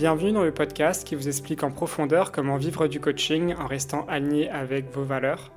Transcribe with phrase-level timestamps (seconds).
[0.00, 4.06] Bienvenue dans le podcast qui vous explique en profondeur comment vivre du coaching en restant
[4.06, 5.52] aligné avec vos valeurs.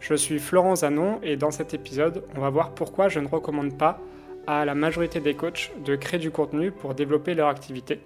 [0.00, 3.78] Je suis Florent Zanon et dans cet épisode, on va voir pourquoi je ne recommande
[3.78, 4.00] pas
[4.48, 8.00] à la majorité des coachs de créer du contenu pour développer leur activité.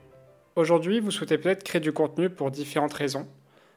[0.57, 3.27] Aujourd'hui, vous souhaitez peut-être créer du contenu pour différentes raisons.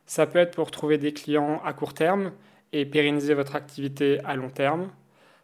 [0.05, 2.33] Ça peut être pour trouver des clients à court terme
[2.73, 4.89] et pérenniser votre activité à long terme.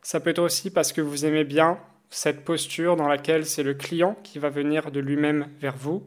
[0.01, 1.77] Ça peut être aussi parce que vous aimez bien
[2.09, 6.03] cette posture dans laquelle c'est le client qui va venir de lui-même vers vous.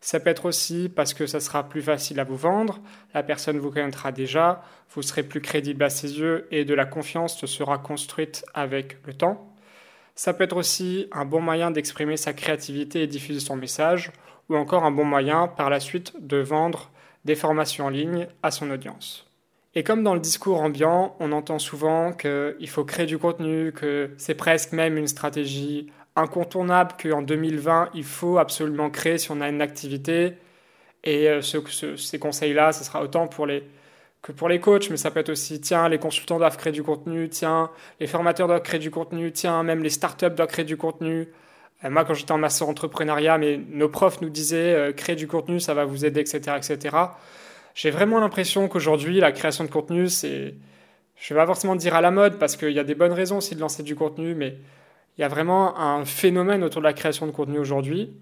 [0.00, 2.80] Ça peut être aussi parce que ça sera plus facile à vous vendre,
[3.12, 4.62] la personne vous connaîtra déjà,
[4.94, 8.96] vous serez plus crédible à ses yeux et de la confiance se sera construite avec
[9.06, 9.54] le temps.
[10.14, 14.10] Ça peut être aussi un bon moyen d'exprimer sa créativité et diffuser son message,
[14.48, 16.90] ou encore un bon moyen par la suite de vendre
[17.24, 19.26] des formations en ligne à son audience.
[19.74, 24.10] Et comme dans le discours ambiant, on entend souvent qu'il faut créer du contenu, que
[24.16, 29.48] c'est presque même une stratégie incontournable qu'en 2020, il faut absolument créer si on a
[29.48, 30.34] une activité.
[31.04, 33.64] Et euh, ces conseils-là, ce sera autant pour les,
[34.22, 36.82] que pour les coachs, mais ça peut être aussi, tiens, les consultants doivent créer du
[36.82, 40.76] contenu, tiens, les formateurs doivent créer du contenu, tiens, même les startups doivent créer du
[40.76, 41.28] contenu.
[41.84, 45.26] Euh, moi, quand j'étais en master entrepreneuriat, mais nos profs nous disaient, euh, créer du
[45.26, 46.96] contenu, ça va vous aider, etc., etc.
[47.74, 50.54] J'ai vraiment l'impression qu'aujourd'hui, la création de contenu, c'est,
[51.16, 53.38] je vais pas forcément dire à la mode, parce qu'il y a des bonnes raisons
[53.38, 54.58] aussi de lancer du contenu, mais
[55.20, 58.16] il y a vraiment un phénomène autour de la création de contenu aujourd'hui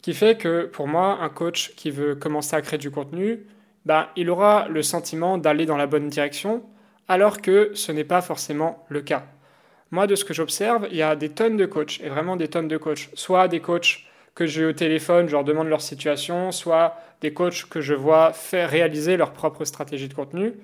[0.00, 3.40] qui fait que pour moi, un coach qui veut commencer à créer du contenu,
[3.84, 6.62] ben, il aura le sentiment d'aller dans la bonne direction,
[7.08, 9.26] alors que ce n'est pas forcément le cas.
[9.90, 12.48] Moi, de ce que j'observe, il y a des tonnes de coachs, et vraiment des
[12.48, 16.52] tonnes de coachs, soit des coachs que j'ai au téléphone, je leur demande leur situation,
[16.52, 20.54] soit des coachs que je vois faire réaliser leur propre stratégie de contenu.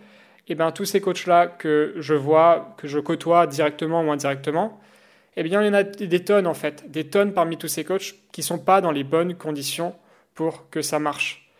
[0.49, 4.81] Et bien tous ces coachs-là que je vois, que je côtoie directement ou indirectement,
[5.37, 7.85] eh bien il y en a des tonnes en fait, des tonnes parmi tous ces
[7.85, 9.95] coachs qui ne sont pas dans les bonnes conditions
[10.35, 11.51] pour que ça marche.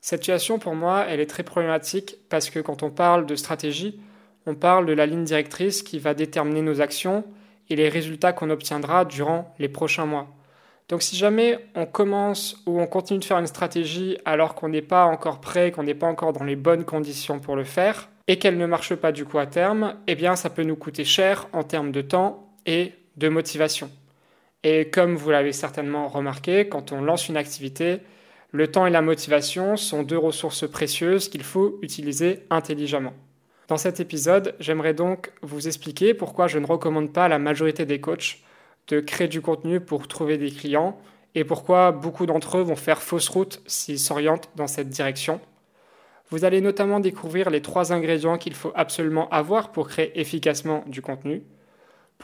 [0.00, 4.00] Cette situation pour moi, elle est très problématique parce que quand on parle de stratégie,
[4.46, 7.24] on parle de la ligne directrice qui va déterminer nos actions
[7.70, 10.28] et les résultats qu'on obtiendra durant les prochains mois.
[10.90, 14.82] Donc si jamais on commence ou on continue de faire une stratégie alors qu'on n'est
[14.82, 18.38] pas encore prêt, qu'on n'est pas encore dans les bonnes conditions pour le faire, et
[18.38, 21.48] qu'elle ne marche pas du coup à terme, eh bien ça peut nous coûter cher
[21.52, 23.90] en termes de temps et de motivation.
[24.62, 28.00] Et comme vous l'avez certainement remarqué, quand on lance une activité,
[28.50, 33.12] le temps et la motivation sont deux ressources précieuses qu'il faut utiliser intelligemment.
[33.68, 37.86] Dans cet épisode, j'aimerais donc vous expliquer pourquoi je ne recommande pas à la majorité
[37.86, 38.38] des coachs
[38.88, 40.98] de créer du contenu pour trouver des clients
[41.34, 45.40] et pourquoi beaucoup d'entre eux vont faire fausse route s'ils s'orientent dans cette direction.
[46.30, 51.02] Vous allez notamment découvrir les trois ingrédients qu'il faut absolument avoir pour créer efficacement du
[51.02, 51.42] contenu.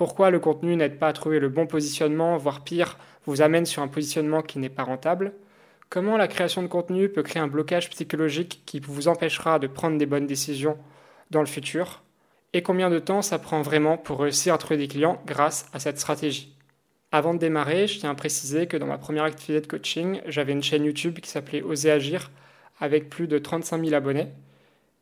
[0.01, 2.97] Pourquoi le contenu n'aide pas à trouver le bon positionnement, voire pire,
[3.27, 5.35] vous amène sur un positionnement qui n'est pas rentable?
[5.91, 9.99] Comment la création de contenu peut créer un blocage psychologique qui vous empêchera de prendre
[9.99, 10.79] des bonnes décisions
[11.31, 12.03] dans le futur?
[12.55, 15.79] Et combien de temps ça prend vraiment pour réussir à trouver des clients grâce à
[15.79, 16.57] cette stratégie?
[17.13, 20.55] Avant de démarrer, je tiens à préciser que dans ma première activité de coaching, j'avais
[20.55, 22.31] une chaîne YouTube qui s'appelait Oser Agir
[22.81, 24.29] avec plus de 35 000 abonnés.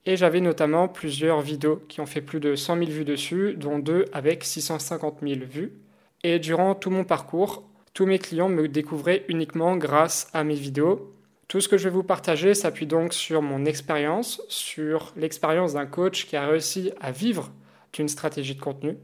[0.06, 3.78] Et j'avais notamment plusieurs vidéos qui ont fait plus de 100 000 vues dessus, dont
[3.78, 5.72] deux avec 650 000 vues.
[6.24, 11.14] Et durant tout mon parcours, tous mes clients me découvraient uniquement grâce à mes vidéos
[11.48, 15.86] tout ce que je vais vous partager s'appuie donc sur mon expérience, sur l'expérience d'un
[15.86, 17.50] coach qui a réussi à vivre
[17.94, 18.98] d'une stratégie de contenu.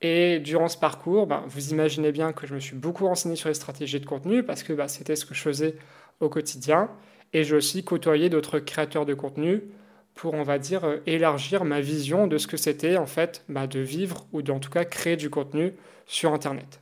[0.00, 3.48] Et durant ce parcours, ben, vous imaginez bien que je me suis beaucoup renseigné sur
[3.48, 5.76] les stratégies de contenu parce que ben, c'était ce que je faisais
[6.20, 6.90] au quotidien.
[7.34, 9.62] Et j'ai aussi côtoyé d'autres créateurs de contenu
[10.14, 13.66] pour, on va dire, euh, élargir ma vision de ce que c'était en fait ben,
[13.66, 15.72] de vivre ou d'en tout cas créer du contenu
[16.06, 16.80] sur Internet.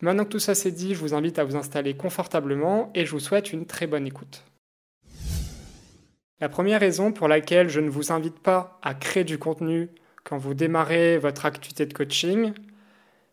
[0.00, 3.10] Maintenant que tout ça c'est dit, je vous invite à vous installer confortablement et je
[3.10, 4.44] vous souhaite une très bonne écoute.
[6.40, 9.88] La première raison pour laquelle je ne vous invite pas à créer du contenu
[10.22, 12.52] quand vous démarrez votre activité de coaching,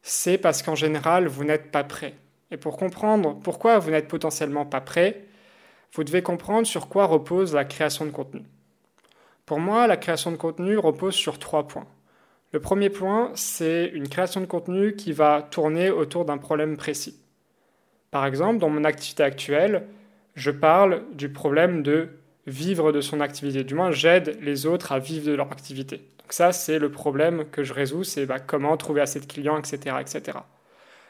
[0.01, 2.15] c'est parce qu'en général, vous n'êtes pas prêt.
[2.51, 5.25] Et pour comprendre pourquoi vous n'êtes potentiellement pas prêt,
[5.93, 8.41] vous devez comprendre sur quoi repose la création de contenu.
[9.45, 11.87] Pour moi, la création de contenu repose sur trois points.
[12.51, 17.19] Le premier point, c'est une création de contenu qui va tourner autour d'un problème précis.
[18.11, 19.87] Par exemple, dans mon activité actuelle,
[20.35, 22.09] je parle du problème de
[22.47, 23.63] vivre de son activité.
[23.63, 25.97] Du moins, j'aide les autres à vivre de leur activité.
[26.19, 29.59] Donc ça, c'est le problème que je résous, c'est bah, comment trouver assez de clients,
[29.59, 30.39] etc., etc.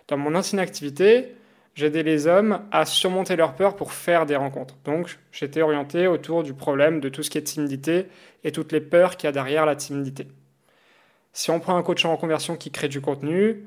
[0.07, 1.35] Dans mon ancienne activité,
[1.75, 4.75] j'aidais les hommes à surmonter leur peur pour faire des rencontres.
[4.85, 8.07] Donc, j'étais orienté autour du problème de tout ce qui est timidité
[8.43, 10.27] et toutes les peurs qu'il y a derrière la timidité.
[11.33, 13.65] Si on prend un coach en reconversion qui crée du contenu,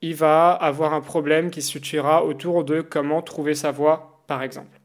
[0.00, 4.42] il va avoir un problème qui se situera autour de comment trouver sa voix, par
[4.42, 4.80] exemple.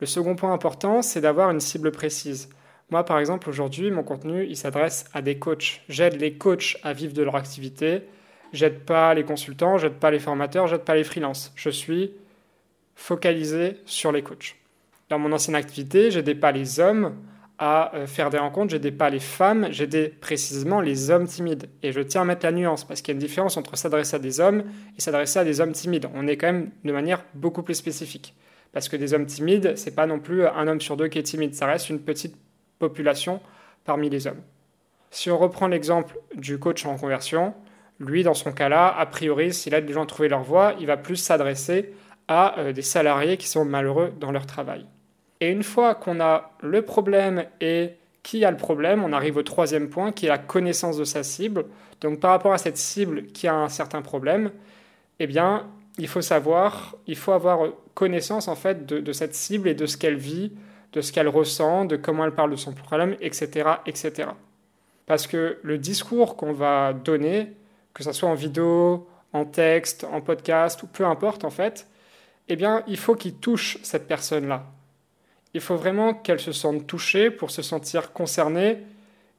[0.00, 2.48] Le second point important, c'est d'avoir une cible précise.
[2.90, 5.82] Moi, par exemple, aujourd'hui, mon contenu, il s'adresse à des coachs.
[5.88, 8.02] J'aide les coachs à vivre de leur activité.
[8.52, 11.52] J'aide pas les consultants, j'aide pas les formateurs, j'aide pas les freelances.
[11.56, 12.12] Je suis
[12.94, 14.56] focalisé sur les coachs.
[15.08, 17.16] Dans mon ancienne activité, j'aidais pas les hommes
[17.58, 21.68] à euh, faire des rencontres, j'aidais pas les femmes, j'aidais précisément les hommes timides.
[21.82, 24.16] Et je tiens à mettre la nuance parce qu'il y a une différence entre s'adresser
[24.16, 24.64] à des hommes
[24.96, 26.08] et s'adresser à des hommes timides.
[26.14, 28.34] On est quand même de manière beaucoup plus spécifique.
[28.72, 31.22] Parce que des hommes timides, c'est pas non plus un homme sur deux qui est
[31.22, 32.36] timide, ça reste une petite
[32.78, 33.40] population
[33.84, 34.40] parmi les hommes.
[35.10, 37.54] Si on reprend l'exemple du coach en conversion,
[38.06, 40.86] lui, dans son cas-là, a priori, s'il aide les gens à trouver leur voie, il
[40.86, 41.92] va plus s'adresser
[42.28, 44.86] à euh, des salariés qui sont malheureux dans leur travail.
[45.40, 49.42] Et une fois qu'on a le problème et qui a le problème, on arrive au
[49.42, 51.66] troisième point qui est la connaissance de sa cible.
[52.00, 54.52] Donc par rapport à cette cible qui a un certain problème,
[55.18, 55.66] eh bien,
[55.98, 59.96] il faut savoir, il faut avoir connaissance en fait de, cette cible et de ce
[59.96, 60.52] qu'elle vit,
[60.92, 64.28] de ce qu'elle ressent, de comment elle parle de son problème, etc., etc.
[65.06, 67.52] Parce que le discours qu'on va donner,
[67.94, 71.86] que ce soit en vidéo, en texte, en podcast ou peu importe en fait,
[72.48, 74.64] eh bien, il faut qu'il touche cette personne-là.
[75.54, 78.78] Il faut vraiment qu'elle se sente touchée pour se sentir concernée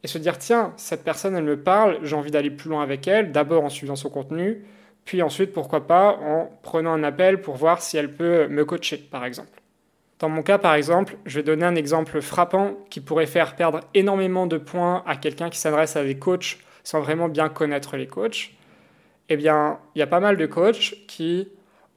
[0.03, 3.07] et se dire tiens, cette personne, elle me parle, j'ai envie d'aller plus loin avec
[3.07, 4.65] elle, d'abord en suivant son contenu,
[5.05, 8.97] puis ensuite, pourquoi pas, en prenant un appel pour voir si elle peut me coacher,
[8.97, 9.61] par exemple.
[10.19, 13.81] Dans mon cas, par exemple, je vais donner un exemple frappant qui pourrait faire perdre
[13.94, 18.07] énormément de points à quelqu'un qui s'adresse à des coachs sans vraiment bien connaître les
[18.07, 18.51] coachs.
[19.30, 21.50] Eh bien, il y a pas mal de coachs qui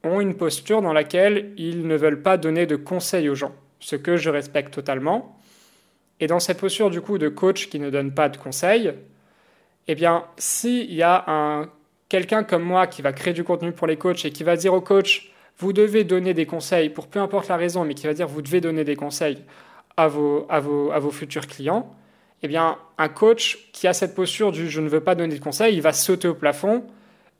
[0.03, 3.95] ont une posture dans laquelle ils ne veulent pas donner de conseils aux gens, ce
[3.95, 5.37] que je respecte totalement.
[6.19, 8.93] Et dans cette posture du coup de coach qui ne donne pas de conseils,
[9.87, 11.69] eh bien, s'il y a un
[12.09, 14.73] quelqu'un comme moi qui va créer du contenu pour les coachs et qui va dire
[14.73, 18.13] au coach, vous devez donner des conseils pour peu importe la raison, mais qui va
[18.13, 19.43] dire vous devez donner des conseils
[19.97, 21.93] à vos, à vos, à vos futurs clients,
[22.43, 25.43] eh bien, un coach qui a cette posture du je ne veux pas donner de
[25.43, 26.83] conseils, il va sauter au plafond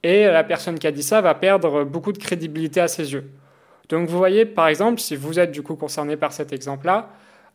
[0.03, 3.29] et la personne qui a dit ça va perdre beaucoup de crédibilité à ses yeux.
[3.89, 7.09] Donc vous voyez, par exemple, si vous êtes du coup concerné par cet exemple-là,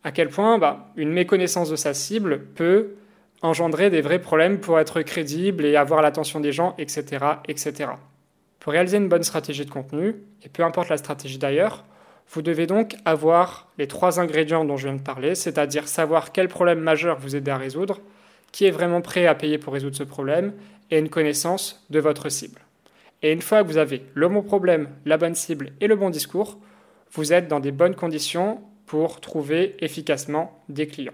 [0.04, 2.94] à quel point bah, une méconnaissance de sa cible peut
[3.42, 7.90] engendrer des vrais problèmes pour être crédible et avoir l'attention des gens, etc., etc.
[8.60, 11.84] Pour réaliser une bonne stratégie de contenu, et peu importe la stratégie d'ailleurs,
[12.32, 16.48] vous devez donc avoir les trois ingrédients dont je viens de parler, c'est-à-dire savoir quel
[16.48, 18.00] problème majeur vous aidez à résoudre,
[18.52, 20.54] qui est vraiment prêt à payer pour résoudre ce problème,
[20.90, 22.60] et une connaissance de votre cible.
[23.22, 26.08] Et une fois que vous avez le bon problème, la bonne cible et le bon
[26.10, 26.58] discours,
[27.12, 31.12] vous êtes dans des bonnes conditions pour trouver efficacement des clients.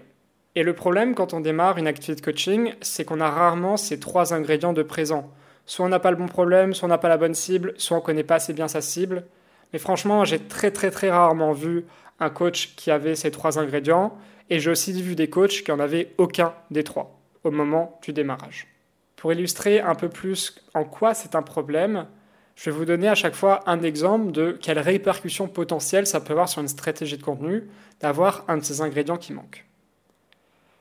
[0.55, 3.99] Et le problème quand on démarre une activité de coaching, c'est qu'on a rarement ces
[3.99, 5.29] trois ingrédients de présent.
[5.65, 7.97] Soit on n'a pas le bon problème, soit on n'a pas la bonne cible, soit
[7.97, 9.25] on ne connaît pas assez bien sa cible.
[9.73, 11.85] Mais franchement, j'ai très très très rarement vu
[12.19, 14.17] un coach qui avait ces trois ingrédients,
[14.49, 18.13] et j'ai aussi vu des coachs qui n'en avaient aucun des trois au moment du
[18.13, 18.67] démarrage.
[19.15, 22.07] Pour illustrer un peu plus en quoi c'est un problème,
[22.55, 26.33] je vais vous donner à chaque fois un exemple de quelles répercussions potentielles ça peut
[26.33, 27.69] avoir sur une stratégie de contenu
[28.01, 29.65] d'avoir un de ces ingrédients qui manque.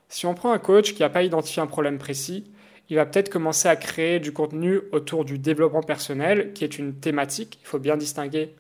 [0.09, 2.51] Si on prend un coach qui n'a pas identifié un problème précis,
[2.89, 6.95] il va peut-être commencer à créer du contenu autour du développement personnel, qui est une
[6.95, 7.59] thématique.
[7.63, 8.55] Il faut bien distinguer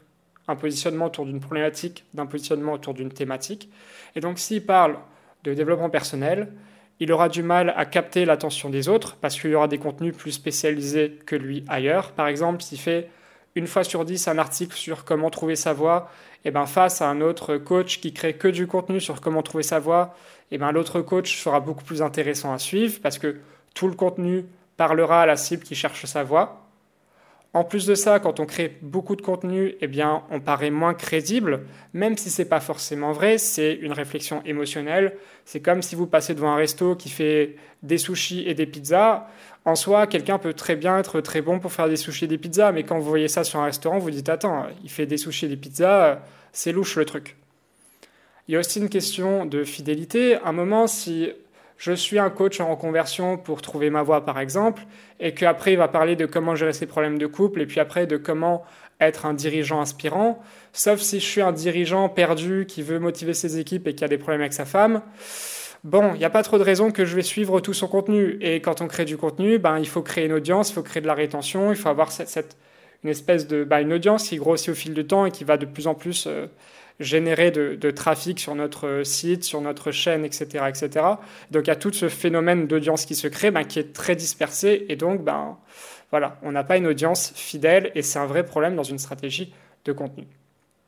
[0.48, 3.70] un positionnement autour d'une problématique d'un positionnement autour d'une thématique.
[4.16, 4.98] Et donc s'il parle
[5.44, 6.48] de développement personnel,
[7.00, 10.16] il aura du mal à capter l'attention des autres parce qu'il y aura des contenus
[10.16, 12.10] plus spécialisés que lui ailleurs.
[12.12, 13.08] Par exemple, s'il fait
[13.54, 16.10] une fois sur dix un article sur comment trouver sa voie,
[16.44, 19.42] et eh ben face à un autre coach qui crée que du contenu sur comment
[19.42, 20.14] trouver sa voie,
[20.50, 23.36] et eh ben l'autre coach sera beaucoup plus intéressant à suivre parce que
[23.74, 24.44] tout le contenu
[24.76, 26.67] parlera à la cible qui cherche sa voie.
[27.58, 29.90] En plus de ça, quand on crée beaucoup de contenu, eh
[30.30, 31.62] on paraît moins crédible,
[31.92, 35.16] même si c'est pas forcément vrai, c'est une réflexion émotionnelle.
[35.44, 39.26] C'est comme si vous passez devant un resto qui fait des sushis et des pizzas.
[39.64, 42.38] En soi, quelqu'un peut très bien être très bon pour faire des sushis et des
[42.38, 45.16] pizzas, mais quand vous voyez ça sur un restaurant, vous dites attends, il fait des
[45.16, 46.22] sushis et des pizzas,
[46.52, 47.34] c'est louche le truc.
[48.46, 50.36] Il y a aussi une question de fidélité.
[50.44, 51.32] Un moment, si
[51.78, 54.82] je suis un coach en reconversion pour trouver ma voie, par exemple,
[55.20, 58.06] et qu'après il va parler de comment gérer ses problèmes de couple, et puis après
[58.06, 58.64] de comment
[59.00, 60.42] être un dirigeant inspirant,
[60.72, 64.08] sauf si je suis un dirigeant perdu qui veut motiver ses équipes et qui a
[64.08, 65.02] des problèmes avec sa femme.
[65.84, 68.36] Bon, il n'y a pas trop de raisons que je vais suivre tout son contenu.
[68.40, 71.00] Et quand on crée du contenu, ben, il faut créer une audience, il faut créer
[71.00, 72.56] de la rétention, il faut avoir cette,
[73.04, 75.56] une espèce de ben, une audience qui grossit au fil du temps et qui va
[75.56, 76.46] de plus en plus euh,
[77.00, 80.64] générer de, trafic sur notre site, sur notre chaîne, etc.
[80.68, 81.06] etc.
[81.50, 84.16] Donc il y a tout ce phénomène d'audience qui se crée ben, qui est très
[84.16, 85.58] dispersé et donc ben,
[86.10, 89.52] voilà, on n'a pas une audience fidèle et c'est un vrai problème dans une stratégie
[89.84, 90.26] de contenu.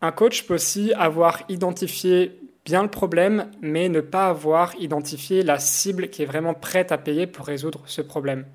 [0.02, 5.58] Un coach peut aussi avoir identifié bien le problème, mais ne pas avoir identifié la
[5.58, 8.46] cible qui est vraiment prête à payer pour résoudre ce problème.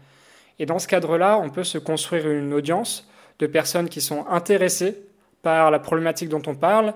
[0.59, 3.07] Et dans ce cadre-là, on peut se construire une audience
[3.39, 4.97] de personnes qui sont intéressées
[5.41, 6.93] par la problématique dont on parle,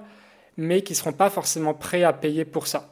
[0.60, 2.90] mais qui ne seront pas forcément prêts à payer pour ça.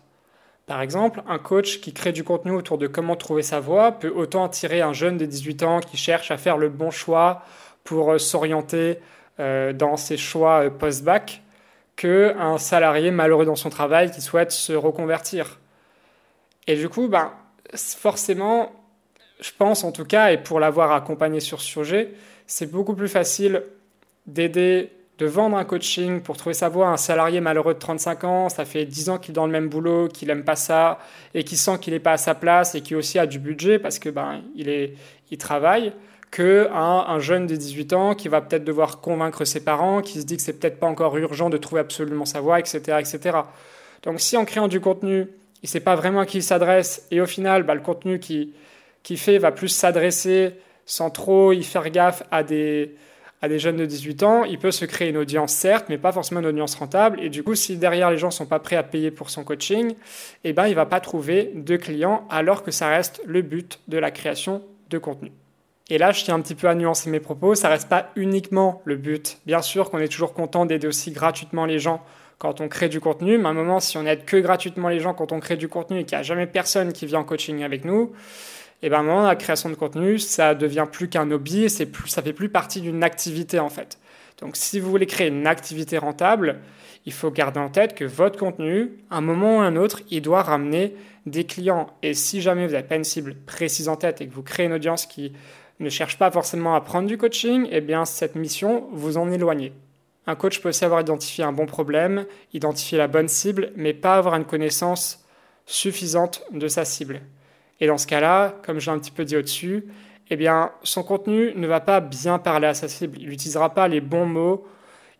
[0.65, 4.11] Par exemple, un coach qui crée du contenu autour de comment trouver sa voie peut
[4.13, 7.43] autant attirer un jeune de 18 ans qui cherche à faire le bon choix
[7.83, 8.99] pour euh, s'orienter
[9.39, 11.41] euh, dans ses choix euh, post-bac
[11.95, 15.59] qu'un salarié malheureux dans son travail qui souhaite se reconvertir.
[16.67, 17.31] Et du coup, ben,
[17.73, 18.71] forcément,
[19.39, 22.13] je pense en tout cas, et pour l'avoir accompagné sur ce sujet,
[22.45, 23.63] c'est beaucoup plus facile
[24.25, 28.49] d'aider, de vendre un coaching pour trouver sa voie un salarié malheureux de 35 ans,
[28.49, 30.99] ça fait 10 ans qu'il est dans le même boulot, qu'il n'aime pas ça,
[31.33, 33.79] et qui sent qu'il n'est pas à sa place, et qui aussi a du budget
[33.79, 34.93] parce que ben, il, est,
[35.31, 35.93] il travaille,
[36.29, 40.25] que un, jeune de 18 ans qui va peut-être devoir convaincre ses parents, qui se
[40.25, 43.39] dit que c'est peut-être pas encore urgent de trouver absolument sa voie, etc., etc.
[44.03, 45.27] Donc si en créant du contenu,
[45.63, 48.49] il sait pas vraiment à qui il s'adresse, et au final, bah, le contenu qu'il
[49.01, 50.53] qui fait va plus s'adresser
[50.85, 52.95] sans trop y faire gaffe à des,
[53.41, 56.11] à des jeunes de 18 ans, il peut se créer une audience certes, mais pas
[56.11, 57.19] forcément une audience rentable.
[57.21, 59.93] Et du coup, si derrière les gens sont pas prêts à payer pour son coaching,
[60.43, 63.97] eh ben, il va pas trouver de clients alors que ça reste le but de
[63.97, 65.31] la création de contenu.
[65.89, 68.81] Et là, je tiens un petit peu à nuancer mes propos, ça reste pas uniquement
[68.85, 69.37] le but.
[69.45, 72.03] Bien sûr qu'on est toujours content d'aider aussi gratuitement les gens
[72.39, 74.99] quand on crée du contenu, mais à un moment, si on aide que gratuitement les
[74.99, 77.23] gens quand on crée du contenu et qu'il n'y a jamais personne qui vient en
[77.23, 78.11] coaching avec nous,
[78.83, 82.21] et ben moment, la création de contenu, ça devient plus qu'un hobby c'est plus, ça
[82.21, 83.97] fait plus partie d'une activité en fait.
[84.39, 86.59] Donc si vous voulez créer une activité rentable,
[87.05, 90.01] il faut garder en tête que votre contenu, à un moment ou à un autre,
[90.11, 90.93] il doit ramener
[91.25, 91.87] des clients.
[92.03, 94.67] Et si jamais vous n'avez pas une cible précise en tête et que vous créez
[94.67, 95.33] une audience qui
[95.79, 99.73] ne cherche pas forcément à prendre du coaching, eh bien cette mission vous en éloignez.
[100.27, 104.17] Un coach peut aussi avoir identifié un bon problème, identifier la bonne cible, mais pas
[104.17, 105.25] avoir une connaissance
[105.65, 107.21] suffisante de sa cible.
[107.79, 109.85] Et dans ce cas-là, comme je l'ai un petit peu dit au-dessus,
[110.29, 113.17] eh bien son contenu ne va pas bien parler à sa cible.
[113.19, 114.67] Il n'utilisera pas les bons mots,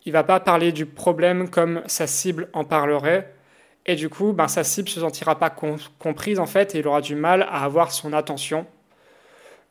[0.05, 3.33] il va pas parler du problème comme sa cible en parlerait.
[3.85, 5.49] Et du coup, ben, sa cible se sentira pas
[5.99, 8.65] comprise en fait et il aura du mal à avoir son attention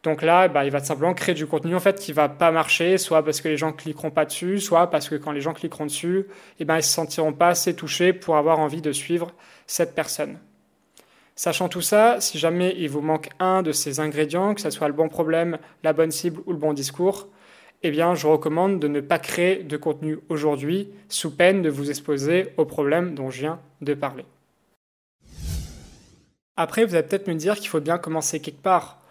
[0.06, 2.96] donc là, bah, il va simplement créer du contenu en fait qui va pas marcher,
[2.96, 5.86] soit parce que les gens cliqueront pas dessus, soit parce que quand les gens cliqueront
[5.86, 6.26] dessus,
[6.60, 9.32] eh ben, ils se sentiront pas assez touchés pour avoir envie de suivre
[9.66, 10.38] cette personne.
[11.38, 14.88] Sachant tout ça, si jamais il vous manque un de ces ingrédients, que ce soit
[14.88, 17.28] le bon problème, la bonne cible ou le bon discours,
[17.82, 21.90] eh bien, je recommande de ne pas créer de contenu aujourd'hui, sous peine de vous
[21.90, 24.24] exposer au problème dont je viens de parler.
[26.56, 29.02] Après, vous allez peut-être me dire qu'il faut bien commencer quelque part.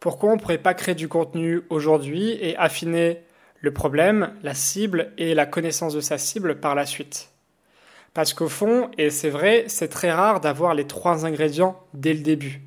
[0.00, 3.22] Pourquoi on ne pourrait pas créer du contenu aujourd'hui et affiner
[3.60, 7.30] le problème, la cible et la connaissance de sa cible par la suite?
[8.14, 12.20] Parce qu'au fond, et c'est vrai, c'est très rare d'avoir les trois ingrédients dès le
[12.20, 12.60] début.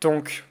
[0.00, 0.44] Donc,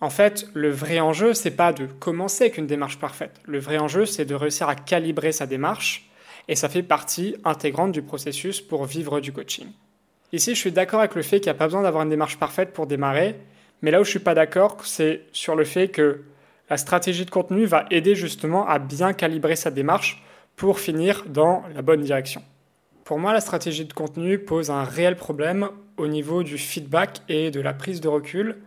[0.00, 3.40] en fait, le vrai enjeu, c'est pas de commencer avec une démarche parfaite.
[3.44, 6.08] Le vrai enjeu, c'est de réussir à calibrer sa démarche,
[6.48, 9.68] et ça fait partie intégrante du processus pour vivre du coaching.
[10.32, 12.38] Ici, je suis d'accord avec le fait qu'il n'y a pas besoin d'avoir une démarche
[12.38, 13.36] parfaite pour démarrer,
[13.80, 16.22] mais là où je suis pas d'accord, c'est sur le fait que
[16.70, 20.22] la stratégie de contenu va aider justement à bien calibrer sa démarche
[20.56, 22.42] pour finir dans la bonne direction.
[23.04, 27.50] Pour moi, la stratégie de contenu pose un réel problème au niveau du feedback et
[27.50, 28.58] de la prise de recul.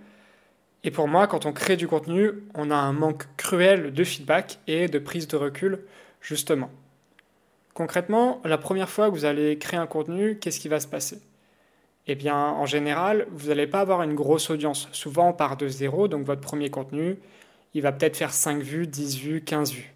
[0.84, 4.60] Et pour moi, quand on crée du contenu, on a un manque cruel de feedback
[4.68, 5.80] et de prise de recul,
[6.22, 6.70] justement.
[7.74, 11.22] Concrètement, la première fois que vous allez créer un contenu, qu'est-ce qui va se passer?
[12.08, 14.90] Eh bien, en général, vous n'allez pas avoir une grosse audience.
[14.92, 17.18] Souvent, on part de zéro, donc votre premier contenu,
[17.74, 19.95] il va peut-être faire 5 vues, 10 vues, 15 vues.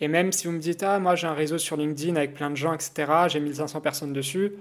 [0.00, 2.50] Et même si vous me dites, ah, moi j'ai un réseau sur LinkedIn avec plein
[2.50, 4.52] de gens, etc., j'ai 1500 personnes dessus.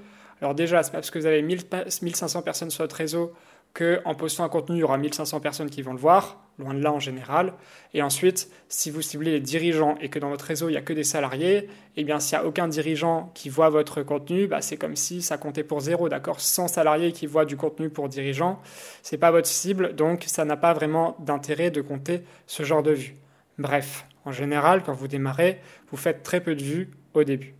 [0.41, 3.34] Alors déjà, c'est pas parce que vous avez 1500 personnes sur votre réseau
[3.74, 6.82] qu'en postant un contenu, il y aura 1500 personnes qui vont le voir, loin de
[6.82, 7.53] là en général.
[7.94, 10.82] Et ensuite, si vous ciblez les dirigeants et que dans votre réseau, il n'y a
[10.82, 14.62] que des salariés, eh bien, s'il n'y a aucun dirigeant qui voit votre contenu, bah,
[14.62, 16.39] c'est comme si ça comptait pour zéro, d'accord?
[16.39, 18.60] 100 salariés qui voient du contenu pour dirigeants,
[19.03, 22.82] ce n'est pas votre cible, donc ça n'a pas vraiment d'intérêt de compter ce genre
[22.82, 23.15] de vues.
[23.60, 27.53] Bref, en général, quand vous démarrez, vous faites très peu de vues au début.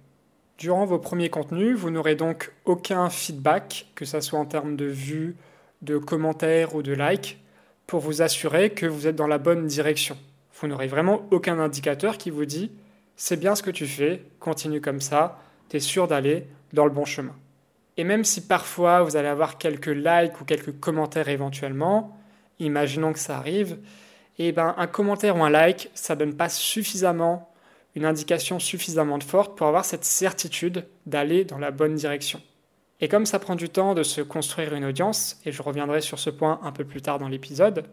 [0.58, 4.86] Durant vos premiers contenus, vous n'aurez donc aucun feedback, que ce soit en termes de
[4.86, 5.38] vues,
[5.82, 7.40] de commentaires ou de likes
[7.86, 10.18] pour vous assurer que vous êtes dans la bonne direction.
[10.60, 12.70] Vous n'aurez vraiment aucun indicateur qui vous dit
[13.16, 16.92] c'est bien ce que tu fais, continue comme ça, tu es sûr d'aller dans le
[16.92, 17.36] bon chemin.
[17.96, 22.18] Et même si parfois vous allez avoir quelques likes ou quelques commentaires éventuellement,
[22.60, 23.78] imaginons que ça arrive,
[24.40, 27.52] et eh ben un commentaire ou un like, ça donne pas suffisamment
[27.96, 32.40] une indication suffisamment forte pour avoir cette certitude d'aller dans la bonne direction.
[33.02, 36.20] Et comme ça prend du temps de se construire une audience, et je reviendrai sur
[36.20, 37.86] ce point un peu plus tard dans l'épisode,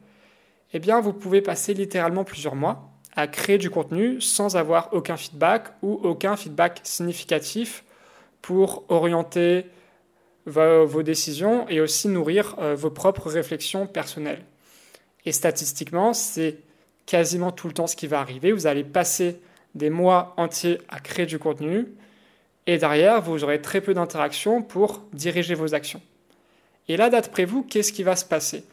[0.75, 5.17] eh bien vous pouvez passer littéralement plusieurs mois à créer du contenu sans avoir aucun
[5.17, 7.85] feedback ou aucun feedback significatif
[8.43, 9.67] pour orienter
[10.47, 14.45] vos, décisions et aussi nourrir euh, vos propres réflexions personnelles.
[15.25, 16.59] Et statistiquement, c'est
[17.07, 18.53] quasiment tout le temps ce qui va arriver.
[18.53, 19.41] Vous allez passer
[19.75, 21.87] des mois entiers à créer du contenu
[22.67, 26.01] et derrière, vous aurez très peu d'interactions pour diriger vos actions.
[26.89, 28.65] Et là, d'après vous, qu'est-ce qui va se passer?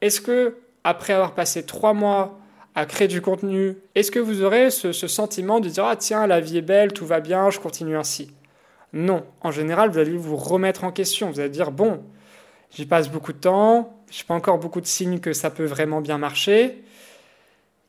[0.00, 2.38] Est-ce que, après avoir passé trois mois
[2.74, 6.40] à créer du contenu, est-ce que vous aurez ce, sentiment de dire Ah, tiens, la
[6.40, 8.30] vie est belle, tout va bien, je continue ainsi?
[8.92, 9.24] Non.
[9.40, 11.30] En général, vous allez vous remettre en question.
[11.30, 12.02] Vous allez dire Bon,
[12.70, 15.64] j'y passe beaucoup de temps, je n'ai pas encore beaucoup de signes que ça peut
[15.64, 16.82] vraiment bien marcher.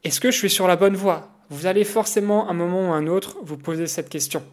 [0.03, 1.29] Est-ce que je suis sur la bonne voie?
[1.49, 4.43] Vous allez forcément, un moment ou un autre, vous poser cette question.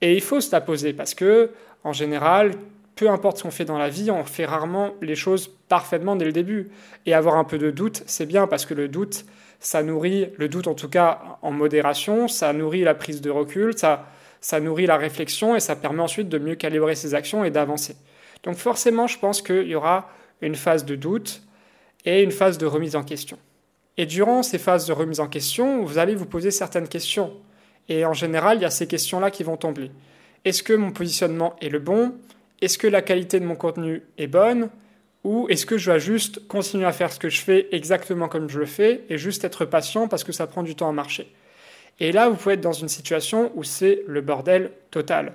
[0.00, 1.50] Et il faut se la poser parce que,
[1.84, 2.52] en général,
[2.96, 6.24] peu importe ce qu'on fait dans la vie, on fait rarement les choses parfaitement dès
[6.24, 6.70] le début.
[7.06, 9.24] Et avoir un peu de doute, c'est bien parce que le doute,
[9.60, 13.76] ça nourrit, le doute en tout cas en modération, ça nourrit la prise de recul,
[13.76, 14.06] ça,
[14.40, 17.96] ça nourrit la réflexion et ça permet ensuite de mieux calibrer ses actions et d'avancer.
[18.42, 20.08] Donc forcément, je pense qu'il y aura
[20.42, 21.42] une phase de doute
[22.04, 23.38] et une phase de remise en question.
[23.96, 27.32] Et durant ces phases de remise en question, vous allez vous poser certaines questions.
[27.88, 29.90] Et en général, il y a ces questions-là qui vont tomber.
[30.44, 32.14] Est-ce que mon positionnement est le bon?
[32.60, 34.70] Est-ce que la qualité de mon contenu est bonne?
[35.24, 38.48] Ou est-ce que je dois juste continuer à faire ce que je fais exactement comme
[38.48, 41.32] je le fais et juste être patient parce que ça prend du temps à marcher?
[42.00, 45.34] Et là, vous pouvez être dans une situation où c'est le bordel total.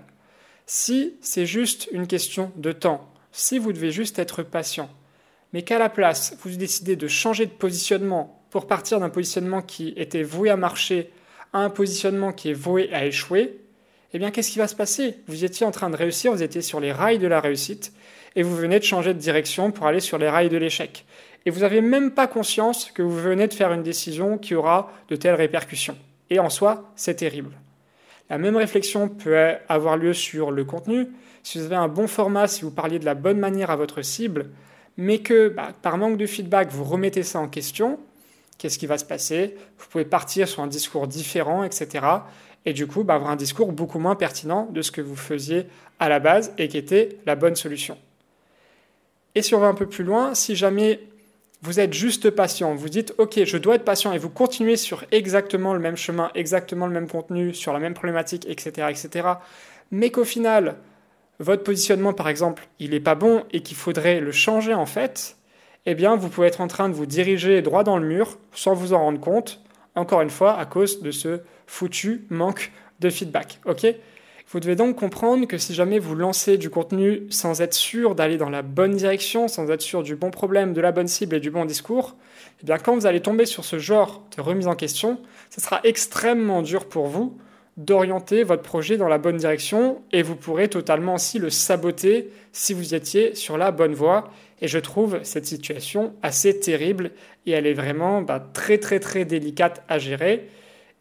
[0.65, 4.89] Si c'est juste une question de temps, si vous devez juste être patient,
[5.53, 9.93] mais qu'à la place, vous décidez de changer de positionnement pour partir d'un positionnement qui
[9.97, 11.11] était voué à marcher
[11.53, 13.59] un positionnement qui est voué à échouer,
[14.13, 15.17] eh bien qu'est-ce qui va se passer?
[15.27, 17.93] Vous étiez en train de réussir, vous étiez sur les rails de la réussite,
[18.35, 21.05] et vous venez de changer de direction pour aller sur les rails de l'échec.
[21.45, 24.91] Et vous n'avez même pas conscience que vous venez de faire une décision qui aura
[25.09, 25.97] de telles répercussions.
[26.29, 27.51] Et en soi, c'est terrible.
[28.29, 31.07] La même réflexion peut avoir lieu sur le contenu.
[31.43, 34.01] Si vous avez un bon format, si vous parliez de la bonne manière à votre
[34.01, 34.49] cible,
[34.97, 37.99] mais que bah, par manque de feedback, vous remettez ça en question,
[38.57, 39.55] qu'est-ce qui va se passer?
[39.77, 42.05] Vous pouvez partir sur un discours différent, etc.
[42.65, 45.67] Et du coup, bah, avoir un discours beaucoup moins pertinent de ce que vous faisiez
[45.99, 47.97] à la base et qui était la bonne solution.
[49.35, 50.99] Et si on va un peu plus loin, si jamais
[51.61, 55.03] vous êtes juste patient, vous dites OK, je dois être patient et vous continuez sur
[55.11, 59.27] exactement le même chemin, exactement le même contenu, sur la même problématique, etc., etc.,
[59.91, 60.75] mais qu'au final,
[61.39, 65.37] votre positionnement, par exemple, il n'est pas bon et qu'il faudrait le changer en fait,
[65.85, 68.73] eh bien, vous pouvez être en train de vous diriger droit dans le mur sans
[68.73, 69.61] vous en rendre compte,
[69.95, 73.59] encore une fois, à cause de ce foutu manque de feedback.
[73.65, 73.85] Ok?
[74.49, 78.37] Vous devez donc comprendre que si jamais vous lancez du contenu sans être sûr d'aller
[78.37, 81.39] dans la bonne direction, sans être sûr du bon problème, de la bonne cible et
[81.41, 82.15] du bon discours,
[82.61, 85.19] eh bien, quand vous allez tomber sur ce genre de remise en question,
[85.49, 87.37] ce sera extrêmement dur pour vous
[87.77, 92.73] d'orienter votre projet dans la bonne direction et vous pourrez totalement aussi le saboter si
[92.73, 94.31] vous étiez sur la bonne voie.
[94.61, 97.11] Et je trouve cette situation assez terrible
[97.45, 100.49] et elle est vraiment bah, très très très délicate à gérer.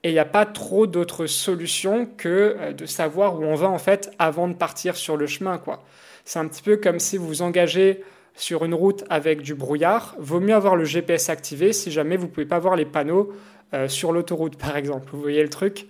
[0.02, 3.68] Et il n'y a pas trop d'autres solutions que euh, de savoir où on va
[3.68, 5.56] en fait avant de partir sur le chemin.
[5.56, 5.82] quoi.
[6.26, 10.14] C'est un petit peu comme si vous vous engagez sur une route avec du brouillard.
[10.18, 13.32] Vaut mieux avoir le GPS activé si jamais vous ne pouvez pas voir les panneaux
[13.72, 15.08] euh, sur l'autoroute par exemple.
[15.10, 15.86] Vous voyez le truc?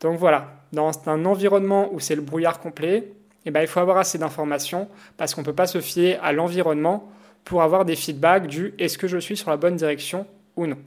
[0.00, 3.12] Donc voilà, dans un environnement où c'est le brouillard complet,
[3.44, 6.32] eh ben, il faut avoir assez d'informations parce qu'on ne peut pas se fier à
[6.32, 7.10] l'environnement
[7.44, 10.78] pour avoir des feedbacks du est-ce que je suis sur la bonne direction ou non?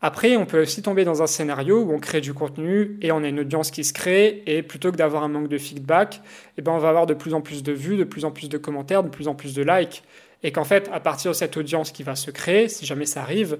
[0.00, 3.24] Après, on peut aussi tomber dans un scénario où on crée du contenu et on
[3.24, 6.20] a une audience qui se crée et plutôt que d'avoir un manque de feedback,
[6.56, 8.48] eh ben on va avoir de plus en plus de vues, de plus en plus
[8.48, 10.04] de commentaires, de plus en plus de likes.
[10.44, 13.22] Et qu'en fait, à partir de cette audience qui va se créer, si jamais ça
[13.22, 13.58] arrive,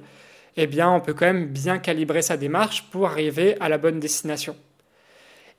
[0.60, 4.00] eh bien, on peut quand même bien calibrer sa démarche pour arriver à la bonne
[4.00, 4.56] destination.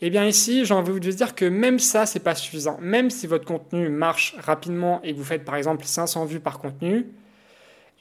[0.01, 2.77] Eh bien ici, j'ai envie de vous dire que même ça, c'est pas suffisant.
[2.81, 6.59] Même si votre contenu marche rapidement et que vous faites par exemple 500 vues par
[6.59, 7.07] contenu,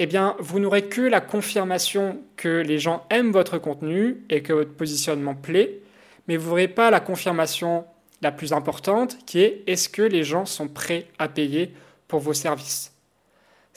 [0.01, 4.53] eh bien, vous n'aurez que la confirmation que les gens aiment votre contenu et que
[4.53, 5.79] votre positionnement plaît,
[6.27, 7.85] mais vous n'aurez pas la confirmation
[8.23, 11.73] la plus importante qui est est-ce que les gens sont prêts à payer
[12.09, 12.98] pour vos services?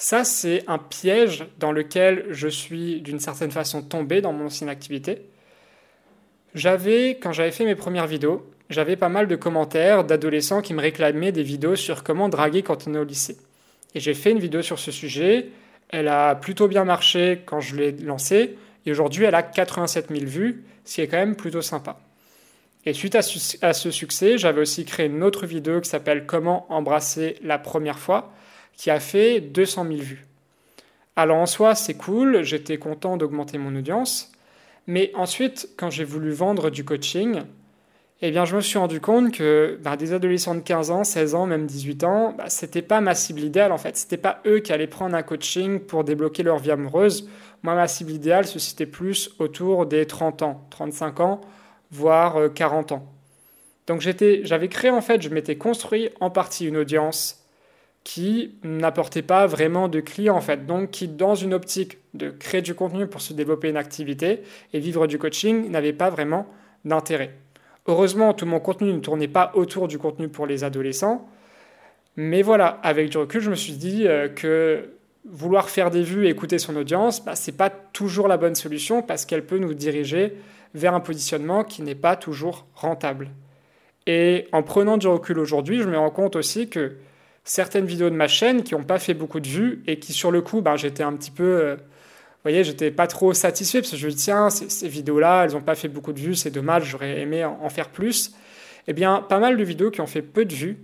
[0.02, 4.76] Ça, c'est un piège dans lequel je suis d'une certaine façon tombé dans mon ancienne.
[6.56, 10.82] J'avais, quand j'avais fait mes premières vidéos, j'avais pas mal de commentaires d'adolescents qui me
[10.82, 13.38] réclamaient des vidéos sur comment draguer quand on est au lycée.
[13.94, 15.50] Et j'ai fait une vidéo sur ce sujet.
[15.90, 18.58] Elle a plutôt bien marché quand je l'ai lancée.
[18.88, 22.00] Et aujourd'hui, elle a 87 000 vues, ce qui est quand même plutôt sympa.
[22.88, 27.36] Et suite à, ce succès, j'avais aussi créé une autre vidéo qui s'appelle Comment embrasser
[27.44, 28.34] la première fois,
[28.76, 30.26] qui a fait 200 000 vues.
[31.16, 34.32] Alors en soi, c'est cool, j'étais content d'augmenter mon audience,
[34.88, 37.42] mais ensuite, quand j'ai voulu vendre du coaching,
[38.24, 41.34] eh bien, je me suis rendu compte que bah, des adolescents de 15 ans, 16
[41.34, 43.98] ans, même 18 ans, bah, c'était pas ma cible idéale en fait.
[43.98, 47.28] C'était pas eux qui allaient prendre un coaching pour débloquer leur vie amoureuse.
[47.64, 51.42] Moi, ma cible idéale, c'était plus autour des 30 ans, 35 ans,
[51.92, 53.08] voire 40 euh, ans.
[53.88, 57.41] Donc j'avais créé en fait, je m'étais construit en partie une audience
[58.04, 62.62] qui n'apportait pas vraiment de clients en fait, donc qui dans une optique de créer
[62.62, 64.42] du contenu pour se développer une activité
[64.74, 66.48] et vivre du coaching n'avait pas vraiment
[66.84, 67.36] d'intérêt.
[67.88, 71.28] Heureusement, tout mon contenu ne tournait pas autour du contenu pour les adolescents,
[72.16, 74.90] mais voilà, avec du recul, je me suis dit euh, que
[75.26, 78.56] vouloir faire des vues et écouter son audience, bah, ce n'est pas toujours la bonne
[78.56, 80.34] solution parce qu'elle peut nous diriger
[80.74, 83.30] vers un positionnement qui n'est pas toujours rentable.
[84.08, 86.96] Et en prenant du recul aujourd'hui, je me rends compte aussi que
[87.44, 90.32] certaines vidéos de ma chaîne qui n'ont pas fait beaucoup de vues et qui sur
[90.32, 91.44] le coup, ben, j'étais un petit peu...
[91.44, 95.44] Euh, vous voyez, j'étais pas trop satisfait parce que je me dis, tiens, ces, vidéos-là,
[95.44, 98.34] elles n'ont pas fait beaucoup de vues, c'est dommage, j'aurais aimé en, faire plus.
[98.88, 100.78] Eh bien, pas mal de vidéos qui ont fait peu de vues,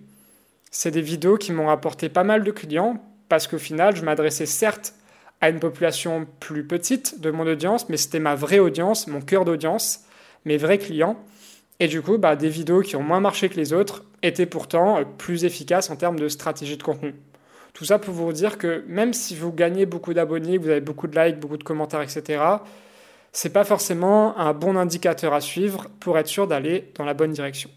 [0.69, 4.45] c'est des vidéos qui m'ont apporté pas mal de clients parce qu'au final, je m'adressais
[4.45, 4.93] certes
[5.41, 9.43] à une population plus petite de mon audience, mais c'était ma vraie audience, mon cœur
[9.43, 10.01] d'audience,
[10.45, 11.17] mes vrais clients.
[11.79, 14.97] Et du coup, bah, des vidéos qui ont moins marché que les autres étaient pourtant
[14.97, 17.13] euh, plus efficaces en termes de stratégie de contenu.
[17.73, 21.05] Tout ça pour vous dire que même si vous gagnez beaucoup d'abonnés, vous avez beaucoup
[21.07, 22.41] de likes, beaucoup de commentaires, etc.,
[23.31, 27.31] c'est pas forcément un bon indicateur à suivre pour être sûr d'aller dans la bonne
[27.31, 27.69] direction.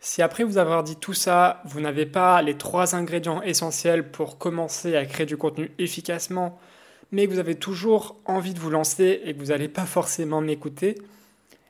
[0.00, 4.38] Si après vous avoir dit tout ça, vous n'avez pas les trois ingrédients essentiels pour
[4.38, 6.58] commencer à créer du contenu efficacement,
[7.12, 10.40] mais que vous avez toujours envie de vous lancer et que vous n'allez pas forcément
[10.40, 10.96] m'écouter,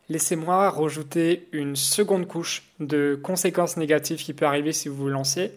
[0.08, 5.52] laissez-moi rajouter une seconde couche de conséquences négatives qui peut arriver si vous vous lancez,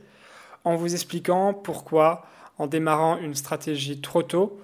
[0.64, 2.26] en vous expliquant pourquoi,
[2.58, 4.60] en démarrant une stratégie trop tôt,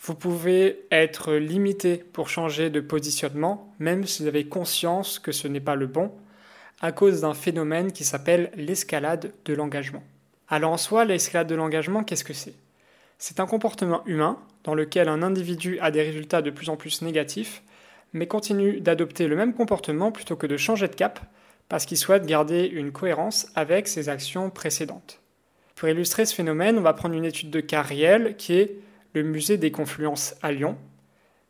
[0.00, 5.48] vous pouvez être limité pour changer de positionnement, même si vous avez conscience que ce
[5.48, 6.12] n'est pas le bon,
[6.80, 10.02] à cause d'un phénomène qui s'appelle l'escalade de l'engagement.
[10.48, 12.54] Alors en soi, l'escalade de l'engagement, qu'est-ce que c'est?
[13.18, 17.02] C'est un comportement humain dans lequel un individu a des résultats de plus en plus
[17.02, 17.62] négatifs,
[18.12, 21.20] mais continue d'adopter le même comportement plutôt que de changer de cap,
[21.68, 25.20] parce qu'il souhaite garder une cohérence avec ses actions précédentes.
[25.74, 28.76] Pour illustrer ce phénomène, on va prendre une étude de cas réel qui est
[29.12, 30.76] le musée des confluences à Lyon,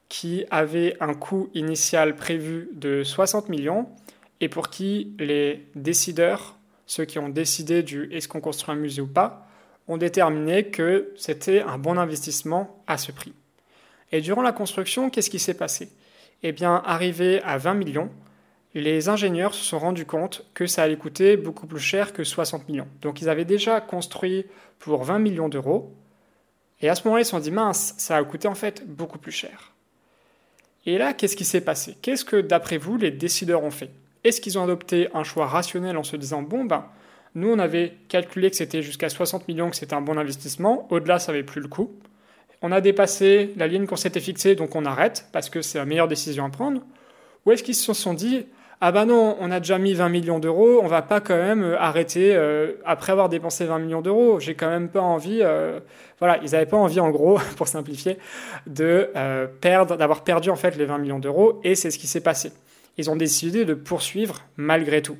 [0.08, 3.88] qui avait un coût initial prévu de 60 millions
[4.40, 9.02] et pour qui les décideurs, ceux qui ont décidé du est-ce qu'on construit un musée
[9.02, 9.48] ou pas,
[9.88, 13.32] ont déterminé que c'était un bon investissement à ce prix.
[14.12, 15.88] Et durant la construction, qu'est-ce qui s'est passé?
[16.42, 18.10] Eh bien, arrivé à 20 millions,
[18.74, 22.68] les ingénieurs se sont rendus compte que ça allait coûter beaucoup plus cher que 60
[22.68, 22.88] millions.
[23.00, 24.44] Donc ils avaient déjà construit
[24.78, 25.94] pour 20 millions d'euros,
[26.82, 29.18] et à ce moment-là, ils se sont dit, mince, ça a coûté en fait beaucoup
[29.18, 29.72] plus cher.
[30.84, 31.96] Et là, qu'est-ce qui s'est passé?
[32.02, 33.90] Qu'est-ce que, d'après vous, les décideurs ont fait?
[34.24, 36.86] Est-ce qu'ils ont adopté un choix rationnel en se disant bon ben
[37.36, 41.20] nous on avait calculé que c'était jusqu'à 60 millions que c'était un bon investissement, au-delà
[41.20, 41.92] ça n'avait plus le coût.
[42.62, 45.84] On a dépassé la ligne qu'on s'était fixée donc on arrête parce que c'est la
[45.84, 46.82] meilleure décision à prendre.
[47.44, 48.46] Ou est-ce qu'ils se sont dit
[48.80, 51.62] ah ben non, on a déjà mis 20 millions d'euros, on va pas quand même
[51.62, 54.38] euh, arrêter euh, après avoir dépensé 20 millions d'euros.
[54.38, 55.80] J'ai quand même pas envie, euh,
[56.18, 58.18] voilà, ils n'avaient pas envie en gros, pour simplifier,
[58.66, 59.10] de
[59.62, 62.52] perdre, d'avoir perdu en fait les 20 millions d'euros, et c'est ce qui s'est passé
[62.98, 65.16] ils ont décidé de poursuivre malgré tout,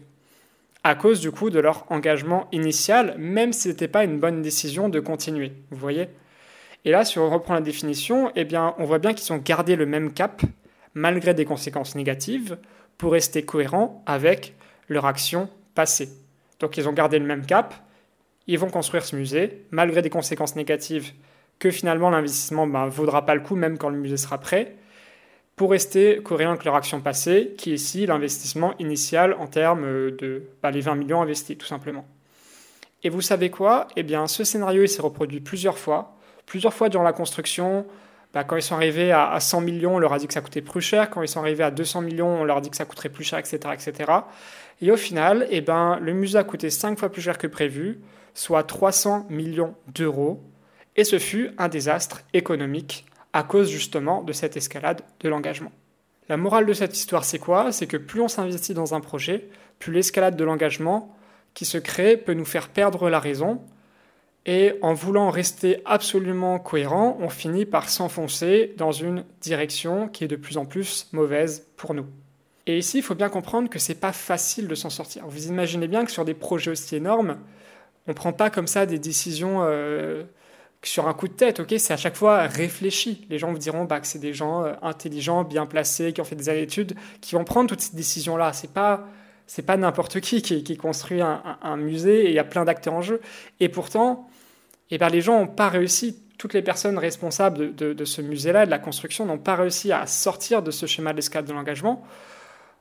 [0.85, 4.43] à cause du coup de leur engagement initial, même si ce n'était pas une bonne
[4.43, 5.53] décision de continuer.
[5.71, 6.09] Vous voyez?
[6.87, 8.47] Et là, si on reprend la définition, eh
[8.79, 10.41] on voit bien qu'ils ont gardé le même cap,
[10.95, 12.59] malgré des conséquences négatives,
[12.97, 14.55] pour rester cohérents avec
[14.89, 16.09] leur action passée.
[16.61, 17.75] Donc ils ont gardé le même cap,
[18.47, 21.13] ils vont construire ce musée, malgré des conséquences négatives,
[21.59, 24.77] que finalement l'investissement ne ben, vaudra pas le coup même quand le musée sera prêt,
[25.57, 30.45] pour rester cohérent avec leur action passée, qui est ici l'investissement initial en termes de
[30.63, 32.07] bah, les 20 millions investis, tout simplement.
[33.03, 33.89] Et vous savez quoi?
[33.97, 36.16] Eh ce scénario s'est reproduit plusieurs fois,
[36.47, 37.87] plusieurs fois durant la construction.
[38.33, 40.63] Bah, quand ils sont arrivés à 100 millions, on leur a dit que ça coûtait
[40.63, 41.11] plus cher.
[41.11, 43.25] Quand ils sont arrivés à 200 millions, on leur a dit que ça coûterait plus
[43.25, 44.13] cher, etc., etc.
[44.81, 48.01] Et au final, eh ben, le musée a coûté 5 fois plus cher que prévu,
[48.35, 50.43] soit 300 millions d'euros.
[50.97, 55.73] Et ce fut un désastre économique à cause justement de cette escalade de l'engagement.
[56.29, 57.71] La morale de cette histoire, c'est quoi?
[57.71, 61.15] C'est que plus on s'investit dans un projet, plus l'escalade de l'engagement
[61.55, 63.61] qui se crée peut nous faire perdre la raison.
[64.49, 70.29] Et en voulant rester absolument cohérent, on finit par s'enfoncer dans une direction qui est
[70.29, 72.07] de plus en plus mauvaise pour nous.
[72.69, 75.25] Et ici, il faut bien comprendre que c'est pas facile de s'en sortir.
[75.27, 77.39] Vous imaginez bien que sur des projets aussi énormes,
[78.07, 80.23] on prend pas comme ça des décisions euh,
[80.83, 81.75] sur un coup de tête, ok?
[81.79, 83.27] C'est à chaque fois réfléchi.
[83.29, 86.25] Les gens vous diront bah, que c'est des gens euh, intelligents, bien placés, qui ont
[86.25, 88.53] fait des études, qui vont prendre toutes ces décisions-là.
[88.53, 89.09] C'est pas
[89.47, 93.03] c'est pas n'importe qui, qui construit un, musée et il y a plein d'acteurs en
[93.03, 93.21] jeu.
[93.61, 94.29] Et pourtant,
[94.91, 96.23] eh ben, les gens n'ont pas réussi.
[96.39, 100.63] Toutes les personnes responsables de, ce musée-là, de la construction, n'ont pas réussi à sortir
[100.63, 102.05] de ce schéma d'escalade de l'engagement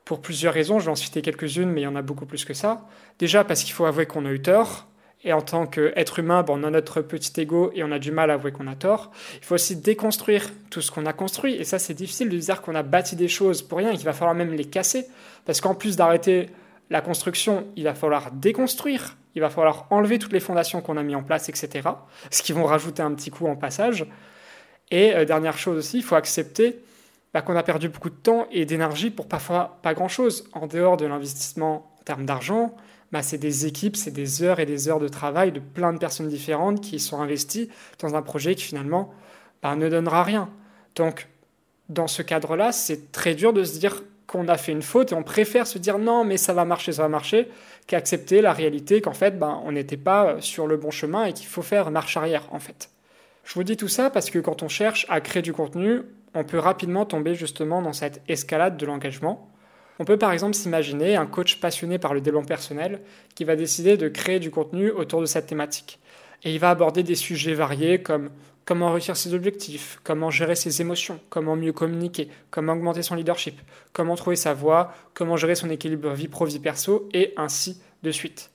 [0.04, 0.78] pour plusieurs raisons.
[0.78, 2.86] Je vais en citer quelques-unes, mais il y en a beaucoup plus que ça.
[3.18, 4.86] Déjà parce qu'il faut avouer qu'on a eu tort.
[5.24, 8.12] Et en tant qu'être humain, bon, on a notre petit ego et on a du
[8.12, 9.10] mal à avouer qu'on a tort.
[9.38, 11.54] Il faut aussi déconstruire tout ce qu'on a construit.
[11.54, 14.04] Et ça, c'est difficile de dire qu'on a bâti des choses pour rien et qu'il
[14.04, 15.06] va falloir même les casser.
[15.46, 16.50] Parce qu'en plus d'arrêter
[16.90, 19.16] la construction, il va falloir déconstruire.
[19.36, 21.88] Il va falloir enlever toutes les fondations qu'on a mis en place, etc.
[22.30, 24.06] Ce qui vont rajouter un petit coup en passage.
[24.90, 26.82] Et euh, dernière chose aussi, il faut accepter
[27.34, 30.48] bah, qu'on a perdu beaucoup de temps et d'énergie pour parfois pas grand-chose.
[30.54, 32.74] En dehors de l'investissement en termes d'argent,
[33.12, 35.98] bah, c'est des équipes, c'est des heures et des heures de travail de plein de
[35.98, 37.68] personnes différentes qui sont investies
[37.98, 39.12] dans un projet qui finalement
[39.62, 40.48] bah, ne donnera rien.
[40.94, 41.28] Donc,
[41.90, 45.14] dans ce cadre-là, c'est très dur de se dire qu'on a fait une faute et
[45.14, 47.48] on préfère se dire non, mais ça va marcher, ça va marcher,
[47.86, 51.46] qu'accepter la réalité qu'en fait, ben, on n'était pas sur le bon chemin et qu'il
[51.46, 52.90] faut faire marche arrière, en fait.
[53.44, 56.02] Je vous dis tout ça parce que quand on cherche à créer du contenu,
[56.34, 59.48] on peut rapidement tomber justement dans cette escalade de l'engagement
[59.98, 63.00] on peut par exemple s'imaginer un coach passionné par le développement personnel
[63.34, 65.98] qui va décider de créer du contenu autour de cette thématique.
[66.46, 68.30] Et il va aborder des sujets variés comme
[68.64, 73.60] comment réussir ses objectifs, comment gérer ses émotions, comment mieux communiquer, comment augmenter son leadership,
[73.92, 78.52] comment trouver sa voie, comment gérer son équilibre vie pro-vie perso, et ainsi de suite.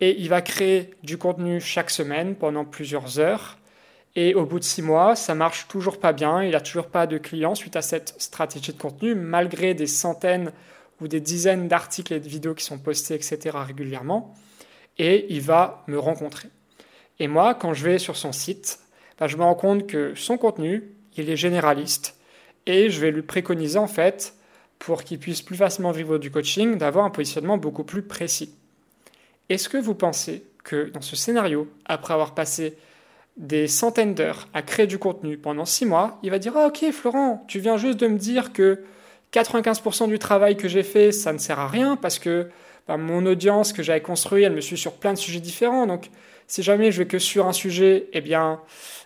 [0.00, 3.58] Et il va créer du contenu chaque semaine pendant plusieurs heures.
[4.14, 6.44] Et au bout de six mois, ça marche toujours pas bien.
[6.44, 10.52] Il n'a toujours pas de clients suite à cette stratégie de contenu, malgré des centaines
[11.00, 13.50] ou des dizaines d'articles et de vidéos qui sont postés, etc.
[13.66, 14.32] régulièrement.
[14.98, 16.50] Et il va me rencontrer.
[17.18, 18.80] Et moi, quand je vais sur son site,
[19.18, 20.84] bah, je me rends compte que son contenu,
[21.16, 22.16] il est généraliste.
[22.66, 24.34] Et je vais lui préconiser, en fait,
[24.78, 28.54] pour qu'il puisse plus facilement vivre du coaching, d'avoir un positionnement beaucoup plus précis.
[29.48, 32.76] Est-ce que vous pensez que dans ce scénario, après avoir passé
[33.36, 36.90] des centaines d'heures à créer du contenu pendant six mois, il va dire Ah, ok,
[36.90, 38.82] Florent, tu viens juste de me dire que
[39.32, 42.48] 95% du travail que j'ai fait, ça ne sert à rien parce que
[42.88, 45.86] bah, mon audience que j'avais construite, elle me suit sur plein de sujets différents.
[45.86, 46.10] Donc,
[46.46, 48.60] si jamais je vais que sur un sujet, eh bien,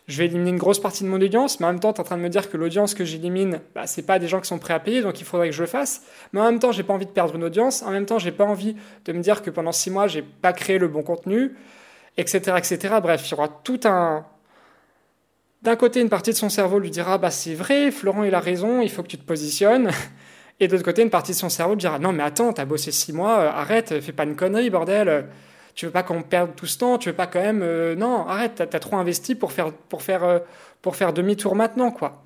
[0.09, 1.61] je vais éliminer une grosse partie de mon audience.
[1.61, 3.61] Mais en même temps, tu es en train de me dire que l'audience que j'élimine,
[3.75, 5.55] bah, ce n'est pas des gens qui sont prêts à payer, donc il faudrait que
[5.55, 6.03] je le fasse.
[6.33, 7.83] Mais en même temps, j'ai pas envie de perdre une audience.
[7.83, 10.53] En même temps, j'ai pas envie de me dire que pendant six mois, j'ai pas
[10.53, 11.55] créé le bon contenu
[12.17, 12.95] etc., etc.
[13.03, 14.25] Bref, il y aura tout un...
[15.63, 18.41] D'un côté, une partie de son cerveau lui dira bah c'est vrai, Florent il a
[18.41, 19.91] raison, il faut que tu te positionnes.
[20.61, 22.65] Et de l'autre côté, une partie de son cerveau lui dira non mais attends, t'as
[22.65, 25.27] bossé six mois, euh, arrête, fais pas une connerie bordel.
[25.75, 28.27] Tu veux pas qu'on perde tout ce temps, tu veux pas quand même euh, non
[28.27, 30.39] arrête, t'as as trop investi pour faire pour faire euh,
[30.93, 32.23] faire demi-tour maintenant quoi.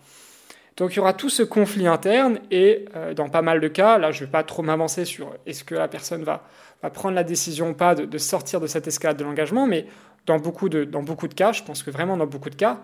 [0.76, 4.10] Donc il y aura tout ce conflit interne et dans pas mal de cas, là
[4.10, 6.42] je vais pas trop m'avancer sur est-ce que la personne va
[6.90, 9.86] prendre la décision ou pas de, sortir de cette escalade de l'engagement, mais
[10.26, 12.80] dans beaucoup, de, dans beaucoup de cas, je pense que vraiment dans beaucoup de cas,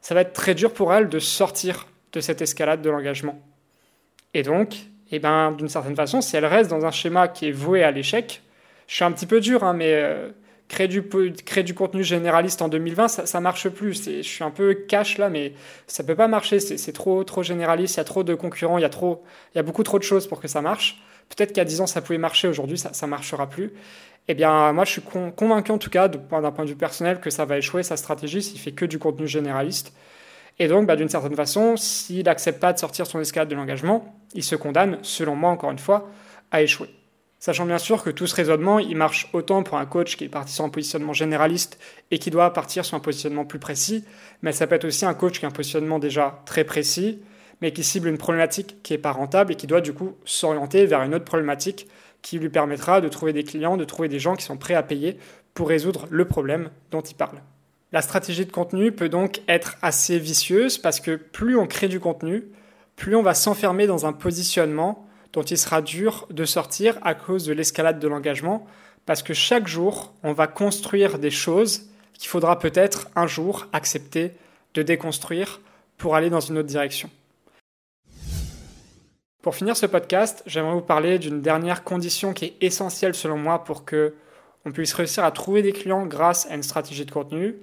[0.00, 3.40] ça va être très dur pour elle de sortir de cette escalade de l'engagement.
[4.34, 4.76] Et donc,
[5.10, 7.90] eh ben, d'une certaine façon, si elle reste dans un schéma qui est voué à
[7.90, 8.42] l'échec,
[8.90, 10.30] je suis un petit peu dur, hein, mais euh,
[10.66, 11.08] créer, du,
[11.46, 14.04] créer du contenu généraliste en 2020, ça, ne marche plus.
[14.04, 15.52] Je suis un peu cash là, mais
[15.86, 16.58] ça peut pas marcher.
[16.58, 19.22] C'est trop, trop généraliste, il y a trop de concurrents, il y, a trop,
[19.54, 21.00] il y a beaucoup trop de choses pour que ça marche.
[21.28, 23.72] Peut-être a 10 ans, ça pouvait marcher, aujourd'hui, ça ne marchera plus.
[24.26, 27.30] Eh bien, moi, je suis convaincu, en tout cas, d'un point de vue personnel, que
[27.30, 29.92] ça va échouer, sa stratégie, s'il fait que du contenu généraliste.
[30.58, 34.20] Et donc, bah, d'une certaine façon, s'il n'accepte pas de sortir son escalade de l'engagement,
[34.34, 36.10] il se condamne, selon moi, encore une fois,
[36.50, 36.88] à échouer.
[37.40, 40.28] Sachant bien sûr que tout ce raisonnement, il marche autant pour un coach qui est
[40.28, 41.78] parti sur un positionnement généraliste
[42.10, 44.04] et qui doit partir sur un positionnement plus précis,
[44.42, 47.22] mais ça peut être aussi un coach qui a un positionnement déjà très précis,
[47.62, 50.84] mais qui cible une problématique qui n'est pas rentable et qui doit du coup s'orienter
[50.84, 51.88] vers une autre problématique
[52.20, 54.82] qui lui permettra de trouver des clients, de trouver des gens qui sont prêts à
[54.82, 55.16] payer
[55.54, 57.40] pour résoudre le problème dont il parle.
[57.90, 62.00] La stratégie de contenu peut donc être assez vicieuse parce que plus on crée du
[62.00, 62.44] contenu,
[62.96, 67.44] plus on va s'enfermer dans un positionnement dont il sera dur de sortir à cause
[67.44, 68.66] de l'escalade de l'engagement,
[69.06, 74.32] parce que chaque jour, on va construire des choses qu'il faudra peut-être un jour accepter
[74.74, 75.60] de déconstruire
[75.96, 77.10] pour aller dans une autre direction.
[79.42, 83.64] Pour finir ce podcast, j'aimerais vous parler d'une dernière condition qui est essentielle selon moi
[83.64, 84.14] pour que
[84.66, 87.56] on puisse réussir à trouver des clients grâce à une stratégie de contenu.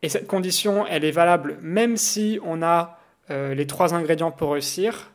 [0.00, 2.98] Et cette condition, elle est valable même si on a
[3.30, 5.10] euh, les trois ingrédients pour réussir,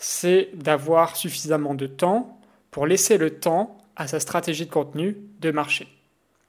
[0.00, 5.50] c'est d'avoir suffisamment de temps pour laisser le temps à sa stratégie de contenu de
[5.50, 5.86] marcher.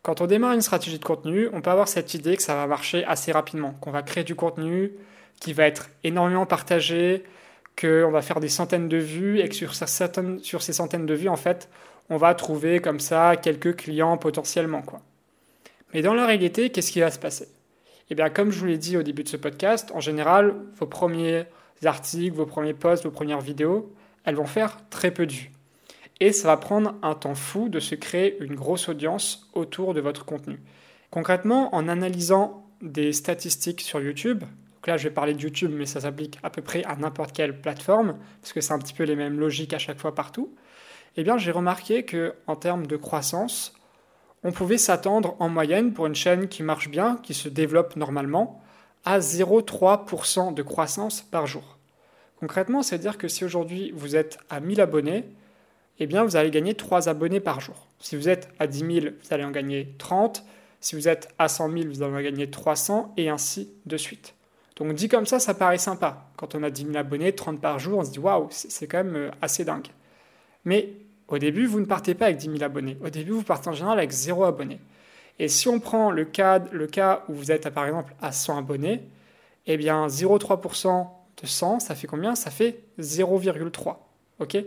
[0.03, 2.65] Quand on démarre une stratégie de contenu, on peut avoir cette idée que ça va
[2.65, 4.93] marcher assez rapidement, qu'on va créer du contenu
[5.41, 7.23] qui va être énormément partagé,
[7.79, 11.35] qu'on va faire des centaines de vues et que sur, ces centaines de vues, en
[11.35, 11.69] fait,
[12.09, 14.81] on va trouver comme ça quelques clients potentiellement.
[14.81, 15.01] Quoi.
[15.93, 17.49] Mais dans la réalité, qu'est-ce qui va se passer?
[18.09, 20.85] Eh bien, comme je vous l'ai dit au début de ce podcast, en général, vos
[20.85, 21.45] premiers
[21.87, 25.51] articles, vos premiers posts, vos premières vidéos, elles vont faire très peu de vues.
[26.19, 30.01] Et ça va prendre un temps fou de se créer une grosse audience autour de
[30.01, 30.59] votre contenu.
[31.09, 35.85] Concrètement, en analysant des statistiques sur YouTube, donc là je vais parler de YouTube, mais
[35.85, 39.03] ça s'applique à peu près à n'importe quelle plateforme, parce que c'est un petit peu
[39.03, 40.55] les mêmes logiques à chaque fois partout,
[41.17, 43.73] eh bien j'ai remarqué que en termes de croissance,
[44.43, 48.61] on pouvait s'attendre en moyenne pour une chaîne qui marche bien, qui se développe normalement,
[49.05, 51.77] à 0,3% de croissance par jour.
[52.39, 55.25] Concrètement, c'est-à-dire que si aujourd'hui vous êtes à 1000 abonnés,
[55.99, 57.87] eh bien vous allez gagner 3 abonnés par jour.
[57.99, 58.89] Si vous êtes à 10 000,
[59.21, 60.43] vous allez en gagner 30.
[60.79, 64.33] Si vous êtes à 100 000, vous allez en gagner 300 et ainsi de suite.
[64.75, 66.31] Donc dit comme ça, ça paraît sympa.
[66.37, 69.03] Quand on a 10 000 abonnés, 30 par jour, on se dit waouh, c'est quand
[69.03, 69.87] même euh, assez dingue.
[70.65, 70.93] Mais
[71.27, 72.97] au début, vous ne partez pas avec 10 000 abonnés.
[73.03, 74.79] Au début, vous partez en général avec 0 abonnés.
[75.39, 76.61] Et si on prend le cas,
[77.29, 79.03] où vous êtes par exemple à 100 abonnés,
[79.67, 81.07] eh bien 0,3%
[81.41, 82.35] de 100, ça fait combien?
[82.35, 83.97] Ça fait 0,3.
[84.39, 84.57] OK?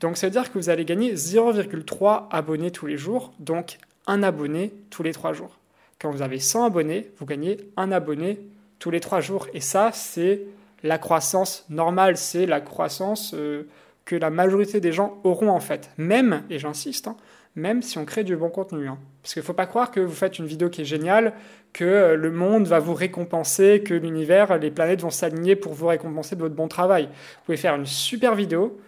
[0.00, 4.22] Donc ça veut dire que vous allez gagner 0,3 abonnés tous les jours, donc un
[4.22, 5.58] abonné tous les 3 jours.
[5.98, 8.38] Quand vous avez 100 abonnés, vous gagnez un abonné
[8.78, 9.48] tous les 3 jours.
[9.54, 10.42] Et ça, c'est
[10.82, 13.66] la croissance normale, c'est la croissance euh,
[14.04, 15.90] que la majorité des gens auront en fait.
[15.96, 17.16] Même, et j'insiste, hein,
[17.56, 18.86] même si on crée du bon contenu.
[18.86, 18.98] Hein.
[19.22, 21.32] Parce qu'il ne faut pas croire que vous faites une vidéo qui est géniale,
[21.72, 25.86] que euh, le monde va vous récompenser, que l'univers, les planètes vont s'aligner pour vous
[25.86, 27.04] récompenser de votre bon travail.
[27.04, 28.78] Vous pouvez faire une super vidéo,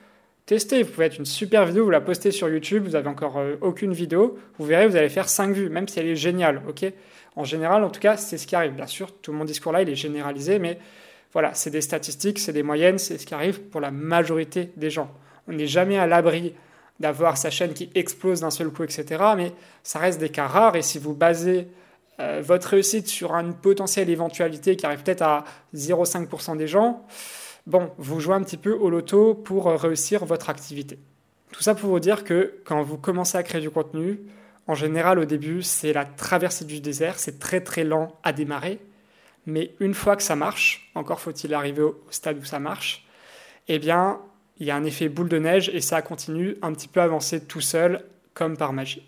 [0.44, 3.38] tester, vous pouvez être une super vidéo, vous la postez sur YouTube, vous n'avez encore
[3.38, 6.62] euh, aucune vidéo, vous verrez, vous allez faire 5 vues, même si elle est géniale.
[7.36, 8.72] en général, en tout cas, c'est ce qui arrive.
[8.72, 10.78] Bien sûr, tout mon discours là, il est généralisé, mais
[11.32, 14.90] voilà, c'est des statistiques, c'est des moyennes, c'est ce qui arrive pour la majorité des
[14.90, 15.10] gens.
[15.46, 16.54] On n'est jamais à l'abri
[17.00, 19.22] d'avoir sa chaîne qui explose d'un seul coup, etc.
[19.36, 21.68] Mais ça reste des cas rares et si vous basez
[22.20, 27.06] euh, votre réussite sur une potentielle éventualité qui arrive peut-être à 0,5% des gens,
[27.66, 30.98] bon, vous jouez un petit peu au loto pour réussir votre activité.
[31.52, 34.20] Tout ça pour vous dire que quand vous commencez à créer du contenu,
[34.66, 38.80] en général au début c'est la traversée du désert, c'est très très lent à démarrer,
[39.46, 43.06] mais une fois que ça marche, encore faut-il arriver au stade où ça marche,
[43.68, 44.20] eh bien,
[44.60, 47.04] il y a un effet boule de neige et ça continue un petit peu à
[47.04, 49.02] avancer tout seul, comme par magie.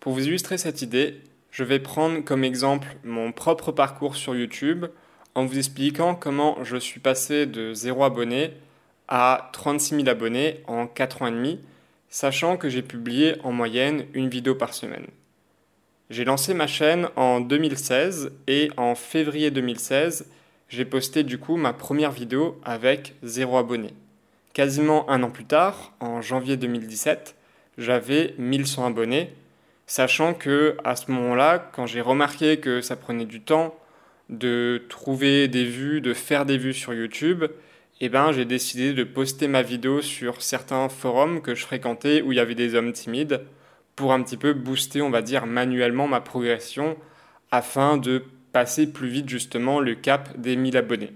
[0.00, 4.86] Pour vous illustrer cette idée, je vais prendre comme exemple mon propre parcours sur YouTube
[5.34, 8.54] en vous expliquant comment je suis passé de 0 abonné
[9.08, 11.60] à 36 000 abonnés en 4 ans et demi,
[12.08, 15.06] sachant que j'ai publié en moyenne une vidéo par semaine.
[16.08, 20.26] J'ai lancé ma chaîne en 2016 et en février 2016,
[20.70, 23.92] j'ai posté du coup ma première vidéo avec zéro abonné.
[24.54, 27.34] Quasiment un an plus tard, en janvier 2017,
[27.76, 29.34] j'avais 1100 abonnés,
[29.86, 33.74] sachant que à ce moment-là, quand j'ai remarqué que ça prenait du temps
[34.28, 37.44] de trouver des vues, de faire des vues sur YouTube,
[38.00, 42.32] eh ben, j'ai décidé de poster ma vidéo sur certains forums que je fréquentais où
[42.32, 43.42] il y avait des hommes timides
[43.96, 46.96] pour un petit peu booster, on va dire, manuellement ma progression
[47.50, 51.12] afin de passer plus vite justement le cap des 1000 abonnés.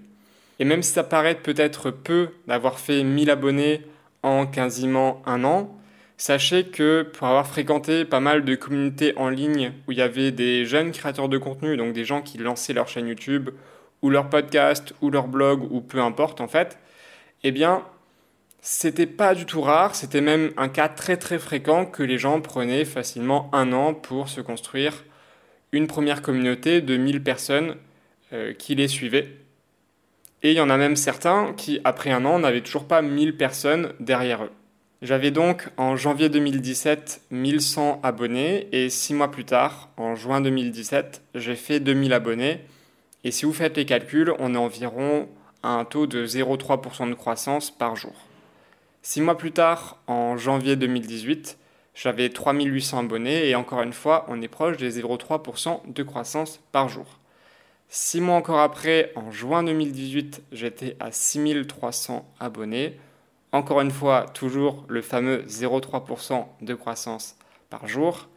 [0.59, 3.83] Et même si ça paraît peut-être peu d'avoir fait 1000 abonnés
[4.23, 5.77] en quasiment un an,
[6.17, 10.31] sachez que pour avoir fréquenté pas mal de communautés en ligne où il y avait
[10.31, 13.51] des jeunes créateurs de contenu, donc des gens qui lançaient leur chaîne YouTube
[14.03, 16.79] ou leur podcast ou leur blog ou peu importe en fait,
[17.43, 17.83] eh bien
[18.67, 22.41] c'était pas du tout rare, c'était même un cas très très fréquent que les gens
[22.41, 25.05] prenaient facilement un an pour se construire
[25.75, 27.77] une première communauté de 1000 personnes
[28.33, 29.29] euh, qui les suivaient.
[30.43, 33.37] Et il y en a même certains qui, après un an, n'avaient toujours pas 1000
[33.37, 34.51] personnes derrière eux.
[35.03, 41.23] J'avais donc en janvier 2017 1100 abonnés et six mois plus tard, en juin 2017,
[41.35, 42.61] j'ai fait 2000 abonnés.
[43.25, 45.29] Et si vous faites les calculs, on est environ
[45.63, 48.15] à un taux de 0,3% de croissance par jour.
[49.03, 51.59] Six mois plus tard, en janvier 2018,
[51.95, 56.89] j'avais 3800 abonnés et encore une fois, on est proche des 0,3% de croissance par
[56.89, 57.07] jour.
[57.89, 62.99] Six mois encore après, en juin 2018, j'étais à 6300 abonnés.
[63.53, 67.37] Encore une fois, toujours le fameux 0,3% de croissance
[67.71, 68.29] par jour.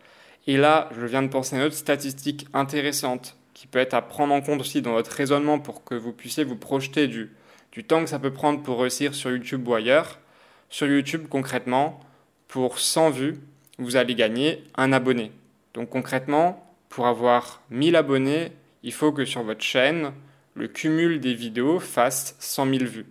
[0.46, 4.04] Et là, je viens de penser à une autre statistique intéressante qui peut être à
[4.04, 7.32] prendre en compte aussi dans votre raisonnement pour que vous puissiez vous projeter du,
[7.72, 10.20] du temps que ça peut prendre pour réussir sur YouTube ou ailleurs.
[10.70, 12.00] Sur YouTube, concrètement,
[12.48, 13.36] pour 100 vues,
[13.78, 15.32] vous allez gagner un abonné.
[15.74, 18.52] Donc concrètement, pour avoir 1000 abonnés,
[18.84, 20.12] il faut que sur votre chaîne,
[20.56, 23.06] le cumul des vidéos fasse 100 000 vues.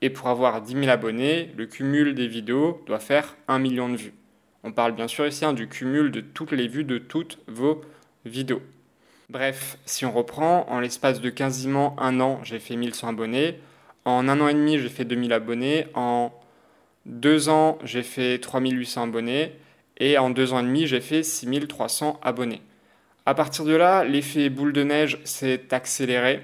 [0.00, 3.96] Et pour avoir 10 000 abonnés, le cumul des vidéos doit faire 1 million de
[3.96, 4.14] vues.
[4.62, 7.80] On parle bien sûr ici hein, du cumul de toutes les vues de toutes vos
[8.24, 8.62] vidéos.
[9.30, 13.58] Bref, si on reprend, en l'espace de quasiment un an, j'ai fait 1100 abonnés.
[14.04, 15.86] En un an et demi, j'ai fait 2000 abonnés.
[15.94, 16.32] En
[17.08, 19.52] deux ans, j'ai fait 3800 abonnés.
[19.96, 22.62] Et en deux ans et demi, j'ai fait 6300 abonnés.
[23.26, 26.40] À partir de là, l'effet boule de neige s'est accéléré.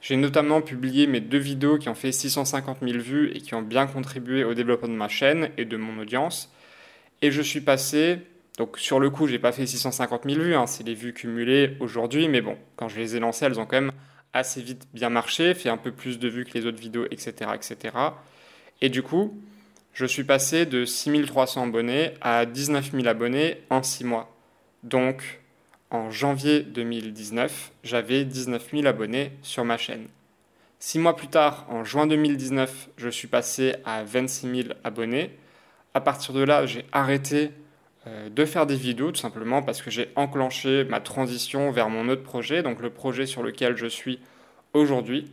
[0.00, 3.62] J'ai notamment publié mes deux vidéos qui ont fait 650 000 vues et qui ont
[3.62, 6.52] bien contribué au développement de ma chaîne et de mon audience.
[7.22, 8.18] Et je suis passé,
[8.58, 11.76] donc sur le coup, j'ai pas fait 650 000 vues, hein, c'est les vues cumulées
[11.80, 13.92] aujourd'hui, mais bon, quand je les ai lancées, elles ont quand même
[14.32, 17.50] assez vite bien marché, fait un peu plus de vues que les autres vidéos, etc.
[17.54, 17.96] etc.
[18.82, 19.40] Et du coup,
[19.96, 24.30] je suis passé de 6300 abonnés à 19 000 abonnés en 6 mois.
[24.82, 25.40] Donc,
[25.90, 30.06] en janvier 2019, j'avais 19 000 abonnés sur ma chaîne.
[30.80, 35.30] Six mois plus tard, en juin 2019, je suis passé à 26 000 abonnés.
[35.94, 37.52] À partir de là, j'ai arrêté
[38.06, 42.10] euh, de faire des vidéos tout simplement parce que j'ai enclenché ma transition vers mon
[42.10, 44.20] autre projet, donc le projet sur lequel je suis
[44.74, 45.32] aujourd'hui.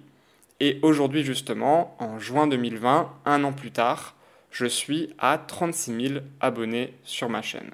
[0.61, 4.15] Et aujourd'hui justement, en juin 2020, un an plus tard,
[4.53, 7.71] je suis à 36 000 abonnés sur ma chaîne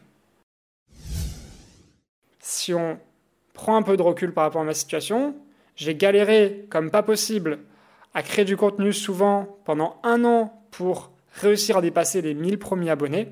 [2.49, 2.99] si on
[3.53, 5.35] prend un peu de recul par rapport à ma situation,
[5.75, 7.59] j'ai galéré comme pas possible
[8.13, 12.89] à créer du contenu souvent pendant un an pour réussir à dépasser les 1000 premiers
[12.89, 13.29] abonnés.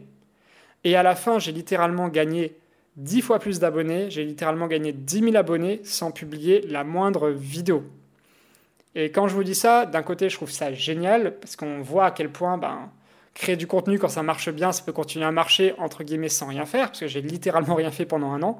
[0.83, 2.55] Et à la fin, j'ai littéralement gagné
[2.97, 7.83] 10 fois plus d'abonnés, j'ai littéralement gagné 10 000 abonnés sans publier la moindre vidéo.
[8.95, 12.05] Et quand je vous dis ça, d'un côté, je trouve ça génial parce qu'on voit
[12.05, 12.89] à quel point ben,
[13.37, 16.47] créer du contenu quand ça marche bien, ça peut continuer à marcher entre guillemets sans
[16.47, 18.59] rien faire, parce que j'ai littéralement rien fait pendant un an.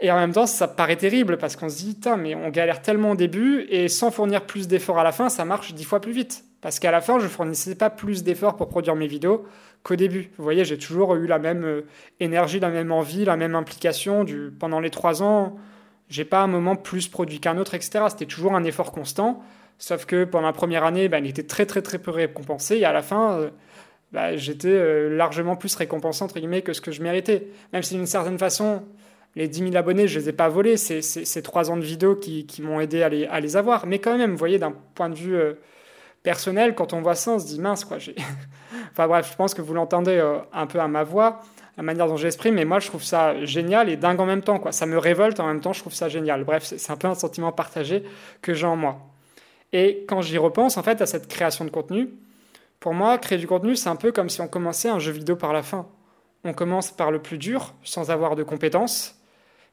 [0.00, 3.12] Et en même temps, ça paraît terrible parce qu'on se dit, mais on galère tellement
[3.12, 6.12] au début et sans fournir plus d'efforts à la fin, ça marche dix fois plus
[6.12, 6.44] vite.
[6.60, 9.46] Parce qu'à la fin, je fournissais pas plus d'efforts pour produire mes vidéos
[9.82, 10.30] qu'au début.
[10.36, 11.86] Vous voyez, j'ai toujours eu la même euh,
[12.20, 14.24] énergie, la même envie, la même implication.
[14.24, 14.50] Du...
[14.58, 15.56] Pendant les trois ans,
[16.08, 18.06] j'ai pas un moment plus produit qu'un autre, etc.
[18.08, 19.42] C'était toujours un effort constant.
[19.78, 22.78] Sauf que pendant la première année, ben, il était très très très peu récompensé.
[22.78, 23.50] Et à la fin, euh,
[24.14, 27.48] bah, j'étais euh, largement plus récompensé entre guillemets que ce que je méritais.
[27.72, 28.84] Même si d'une certaine façon,
[29.34, 32.14] les 10 000 abonnés, je les ai pas volés, c'est ces trois ans de vidéos
[32.14, 33.86] qui, m'ont aidé à les, à les, avoir.
[33.86, 35.54] Mais quand même, vous voyez, d'un point de vue euh,
[36.22, 37.96] personnel, quand on voit ça, on se dit mince, quoi.
[38.92, 41.40] enfin bref, je pense que vous l'entendez euh, un peu à ma voix,
[41.76, 44.60] la manière dont j'exprime, mais moi, je trouve ça génial et dingue en même temps,
[44.60, 44.70] quoi.
[44.70, 46.44] Ça me révolte en même temps, je trouve ça génial.
[46.44, 48.04] Bref, c'est un peu un sentiment partagé
[48.42, 49.00] que j'ai en moi.
[49.72, 52.10] Et quand j'y repense, en fait, à cette création de contenu,
[52.84, 55.36] pour moi, créer du contenu, c'est un peu comme si on commençait un jeu vidéo
[55.36, 55.86] par la fin.
[56.44, 59.18] On commence par le plus dur, sans avoir de compétences,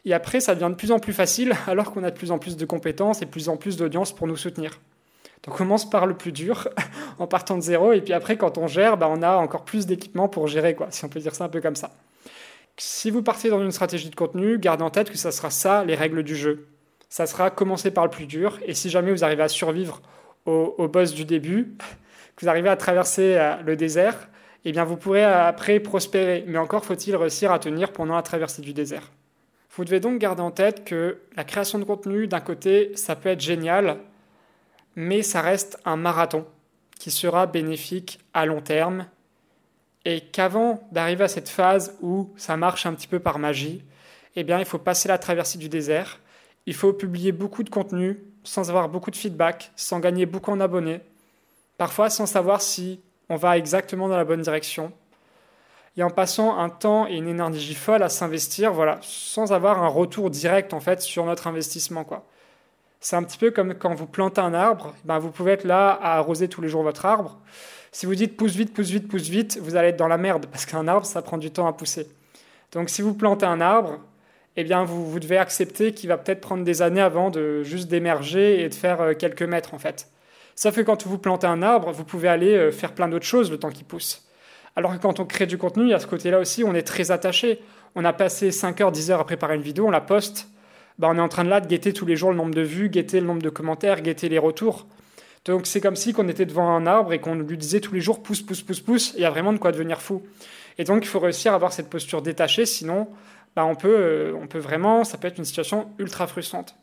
[0.05, 2.39] et après, ça devient de plus en plus facile, alors qu'on a de plus en
[2.39, 4.79] plus de compétences et de plus en plus d'audience pour nous soutenir.
[5.43, 6.69] Donc on commence par le plus dur,
[7.19, 9.87] en partant de zéro, et puis après, quand on gère, bah, on a encore plus
[9.87, 11.91] d'équipement pour gérer, quoi, si on peut dire ça un peu comme ça.
[12.77, 15.83] Si vous partez dans une stratégie de contenu, gardez en tête que ça sera ça,
[15.83, 16.69] les règles du jeu.
[17.09, 20.01] Ça sera commencer par le plus dur, et si jamais vous arrivez à survivre
[20.45, 21.75] au, au boss du début,
[22.41, 24.29] vous arrivez à traverser euh, le désert,
[24.65, 26.43] eh bien vous pourrez euh, après prospérer.
[26.47, 29.11] Mais encore faut-il réussir à tenir pendant la traversée du désert.
[29.75, 33.29] Vous devez donc garder en tête que la création de contenu, d'un côté, ça peut
[33.29, 33.97] être génial,
[34.95, 36.45] mais ça reste un marathon
[36.99, 39.05] qui sera bénéfique à long terme.
[40.03, 43.83] Et qu'avant d'arriver à cette phase où ça marche un petit peu par magie,
[44.35, 46.19] eh bien, il faut passer la traversée du désert.
[46.65, 50.59] Il faut publier beaucoup de contenu sans avoir beaucoup de feedback, sans gagner beaucoup en
[50.59, 51.01] abonnés,
[51.81, 54.91] parfois sans savoir si on va exactement dans la bonne direction,
[55.97, 59.87] et en passant un temps et une énergie folle à s'investir, voilà, sans avoir un
[59.87, 62.23] retour direct en fait sur notre investissement, quoi.
[62.99, 65.89] C'est un petit peu comme quand vous plantez un arbre, ben vous pouvez être là
[65.89, 67.39] à arroser tous les jours votre arbre.
[67.91, 70.45] Si vous dites pousse vite, pousse vite, pousse vite, vous allez être dans la merde
[70.51, 72.07] parce qu'un arbre, ça prend du temps à pousser.
[72.73, 73.97] Donc si vous plantez un arbre,
[74.55, 77.87] eh bien vous, vous devez accepter qu'il va peut-être prendre des années avant de juste
[77.87, 80.07] d'émerger et de faire euh, quelques mètres en fait.
[80.55, 83.51] Sauf que quand vous plantez un arbre, vous pouvez aller euh, faire plein d'autres choses
[83.51, 84.27] le temps qu'il pousse.
[84.75, 87.59] Alors que quand on crée du contenu, à ce côté-là aussi, on est très attaché.
[87.95, 90.47] On a passé 5 heures, 10 heures à préparer une vidéo, on la poste.
[90.97, 92.61] Bah, on est en train de là de guetter tous les jours le nombre de
[92.61, 94.87] vues, guetter le nombre de commentaires, guetter les retours.
[95.45, 98.01] Donc c'est comme si on était devant un arbre et qu'on lui disait tous les
[98.01, 100.21] jours pousse, pousse, pousse, pousse, il y a vraiment de quoi devenir fou.
[100.77, 103.07] Et donc il faut réussir à avoir cette posture détachée, sinon
[103.55, 106.75] bah, on, peut, euh, on peut vraiment, ça peut être une situation ultra frustrante.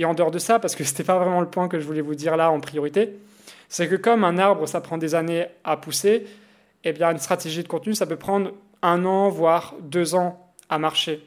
[0.00, 1.86] Et en dehors de ça, parce que ce n'était pas vraiment le point que je
[1.86, 3.16] voulais vous dire là en priorité,
[3.68, 6.26] c'est que comme un arbre, ça prend des années à pousser,
[6.84, 10.78] eh bien une stratégie de contenu, ça peut prendre un an, voire deux ans à
[10.78, 11.24] marcher.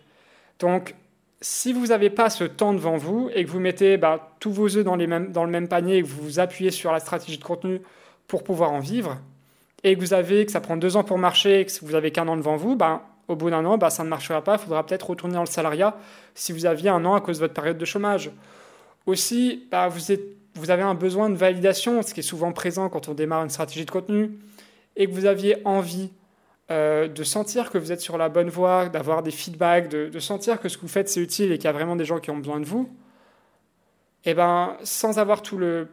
[0.60, 0.96] Donc
[1.40, 4.76] si vous n'avez pas ce temps devant vous et que vous mettez bah, tous vos
[4.76, 7.82] œufs dans, le même panier et que vous vous appuyez sur la stratégie de contenu
[8.28, 9.18] pour pouvoir en vivre,
[9.84, 12.12] et que vous avez que ça prend deux ans pour marcher et que vous avez
[12.12, 14.54] qu'un an devant vous, bah, au bout d'un an, bah, ça ne marchera pas.
[14.54, 15.98] Il faudra peut-être retourner dans le salariat
[16.34, 18.32] si vous aviez un an à cause de votre période de chômage.
[19.06, 23.14] Aussi, bah, vous, avez un besoin de validation, ce qui est souvent présent quand on
[23.14, 24.32] démarre une stratégie de contenu,
[24.96, 26.10] et que vous aviez envie
[26.72, 30.62] euh, de sentir que vous êtes sur la bonne voie, d'avoir des feedbacks, de, sentir
[30.62, 32.32] que ce que vous faites c'est utile et qu'il y a vraiment des gens qui
[32.32, 32.90] ont besoin de vous,
[34.26, 35.90] et eh ben sans avoir tout le,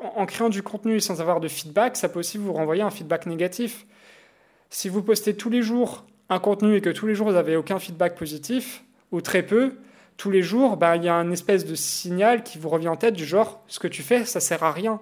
[0.00, 2.90] en créant du contenu et sans avoir de feedback, ça peut aussi vous renvoyer un
[2.90, 3.86] feedback négatif.
[4.70, 7.56] Si vous postez tous les jours un contenu et que tous les jours vous n'avez
[7.56, 9.74] aucun feedback positif ou très peu,
[10.16, 12.96] tous les jours, ben, il y a un espèce de signal qui vous revient en
[12.96, 15.00] tête du genre ce que tu fais, ça sert à rien.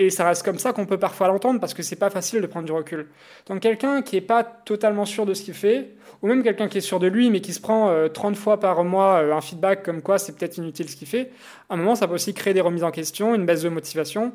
[0.00, 2.46] Et ça reste comme ça qu'on peut parfois l'entendre parce que c'est pas facile de
[2.46, 3.08] prendre du recul.
[3.46, 5.90] Donc quelqu'un qui n'est pas totalement sûr de ce qu'il fait,
[6.22, 8.58] ou même quelqu'un qui est sûr de lui mais qui se prend 30 euh, fois
[8.58, 11.30] par mois euh, un feedback comme quoi c'est peut-être inutile ce qu'il fait,
[11.68, 14.32] à un moment ça peut aussi créer des remises en question, une baisse de motivation.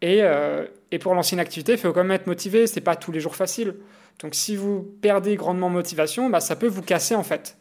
[0.00, 2.96] Et, euh, et pour lancer une activité, il faut quand même être motivé, c'est pas
[2.96, 3.74] tous les jours facile.
[4.22, 7.58] Donc si vous perdez grandement motivation, bah, ça peut vous casser en fait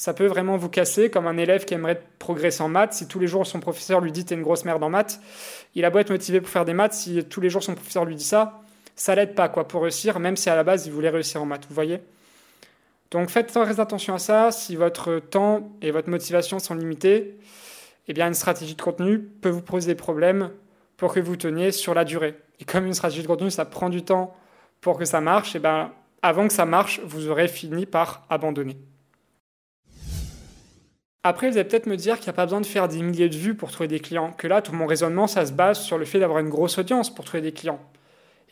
[0.00, 2.94] ça peut vraiment vous casser, comme un élève qui aimerait progresser en maths.
[2.94, 5.20] Si tous les jours son professeur lui dit t'es une grosse merde en maths,
[5.74, 8.06] il a beau être motivé pour faire des maths, si tous les jours son professeur
[8.06, 8.62] lui dit ça,
[8.96, 11.44] ça l'aide pas quoi pour réussir, même si à la base il voulait réussir en
[11.44, 12.00] maths, vous voyez?
[13.10, 14.50] Donc faites très attention à ça.
[14.52, 17.36] Si votre temps et votre motivation sont limités,
[18.08, 20.48] eh bien une stratégie de contenu peut vous poser des problèmes
[20.96, 22.38] pour que vous teniez sur la durée.
[22.58, 24.34] Et comme une stratégie de contenu, ça prend du temps
[24.80, 25.92] pour que ça marche, et eh bien
[26.22, 28.78] avant que ça marche, vous aurez fini par abandonner.
[31.22, 33.28] Après, vous allez peut-être me dire qu'il n'y a pas besoin de faire des milliers
[33.28, 35.98] de vues pour trouver des clients, que là, tout mon raisonnement, ça se base sur
[35.98, 37.80] le fait d'avoir une grosse audience pour trouver des clients.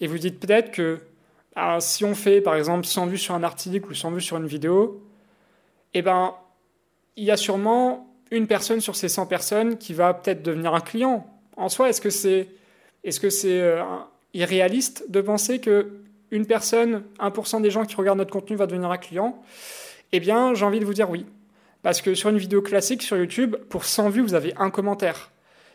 [0.00, 1.00] Et vous dites peut-être que
[1.56, 4.36] bah, si on fait, par exemple, 100 vues sur un article ou 100 vues sur
[4.36, 5.02] une vidéo,
[5.94, 6.34] eh ben,
[7.16, 10.80] il y a sûrement une personne sur ces 100 personnes qui va peut-être devenir un
[10.80, 11.26] client.
[11.56, 12.48] En soi, est-ce que c'est
[13.02, 13.82] est -ce c'est euh,
[14.34, 15.90] irréaliste de penser que
[16.30, 19.42] une personne, 1% des gens qui regardent notre contenu va devenir un client?
[20.12, 21.24] Eh bien, j'ai envie de vous dire oui.
[21.82, 25.30] Parce que sur une vidéo classique sur YouTube, pour 100 vues, vous avez un commentaire.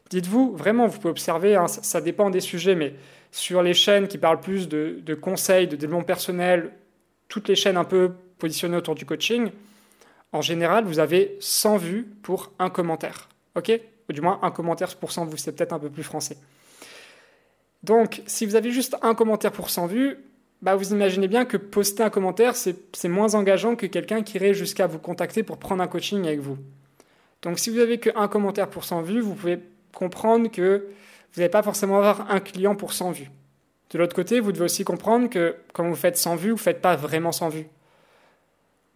[0.09, 2.93] Dites-vous, vraiment, vous pouvez observer, hein, ça, dépend des sujets, mais
[3.31, 6.71] sur les chaînes qui parlent plus de, conseils, de développement personnel,
[7.29, 9.49] toutes les chaînes un peu positionnées autour du coaching,
[10.33, 13.29] en général, vous avez 100 vues pour un commentaire.
[13.55, 13.71] OK?
[14.09, 16.37] Ou du moins, un commentaire pour 100 vues, c'est peut-être un peu plus français.
[17.83, 20.17] Donc, si vous avez juste un commentaire pour 100 vues,
[20.63, 24.53] bah, vous imaginez bien que poster un commentaire, c'est moins engageant que quelqu'un qui irait
[24.53, 26.57] jusqu'à vous contacter pour prendre un coaching avec vous.
[27.41, 29.59] Donc si vous avez qu'un commentaire pour 100 vues, vous pouvez
[29.93, 30.87] comprendre que
[31.33, 33.29] vous n'allez pas forcément avoir un client pour 100 vues.
[33.89, 36.61] De l'autre côté, vous devez aussi comprendre que quand vous faites 100 vues, vous ne
[36.61, 37.67] faites pas vraiment 100 vues.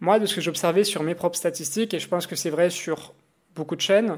[0.00, 2.70] Moi, de ce que j'observais sur mes propres statistiques, et je pense que c'est vrai
[2.70, 3.12] sur
[3.54, 4.16] beaucoup de chaînes,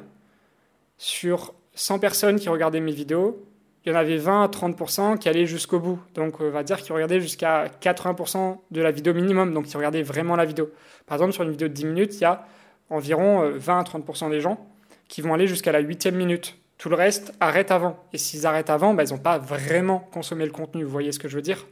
[0.99, 3.45] sur 100 personnes qui regardaient mes vidéos,
[3.85, 5.99] il y en avait 20 à 30% qui allaient jusqu'au bout.
[6.15, 9.55] Donc, on va dire qu'ils regardaient jusqu'à 80% de la vidéo minimum.
[9.55, 10.71] Donc, ils regardaient vraiment la vidéo.
[11.07, 12.45] Par exemple, sur une vidéo de 10 minutes, il y a
[12.91, 14.67] environ 20 euh, à 30% des gens
[15.09, 16.59] qui vont aller jusqu'à la 8 minute.
[16.77, 17.99] Tout le reste arrête avant.
[18.13, 20.85] Et s'ils arrêtent avant, bah, ils n'ont pas vraiment consommé le contenu.
[20.85, 21.67] Vous voyez ce que je veux dire?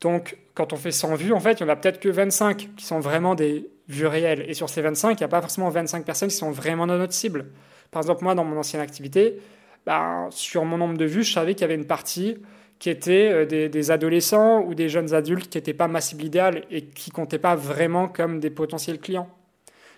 [0.00, 2.70] Donc, quand on fait 100 vues, en fait, il n'y en a peut-être que 25
[2.76, 4.44] qui sont vraiment des vues réelles.
[4.48, 6.98] Et sur ces 25, il n'y a pas forcément 25 personnes qui sont vraiment dans
[6.98, 7.46] notre cible.
[7.90, 9.38] Par exemple, moi, dans mon ancienne activité,
[9.86, 12.36] bah, sur mon nombre de vues, je savais qu'il y avait une partie
[12.78, 16.64] qui était euh, des, adolescents ou des jeunes adultes qui n'étaient pas ma cible idéale
[16.70, 19.28] et qui comptaient pas vraiment comme des potentiels clients.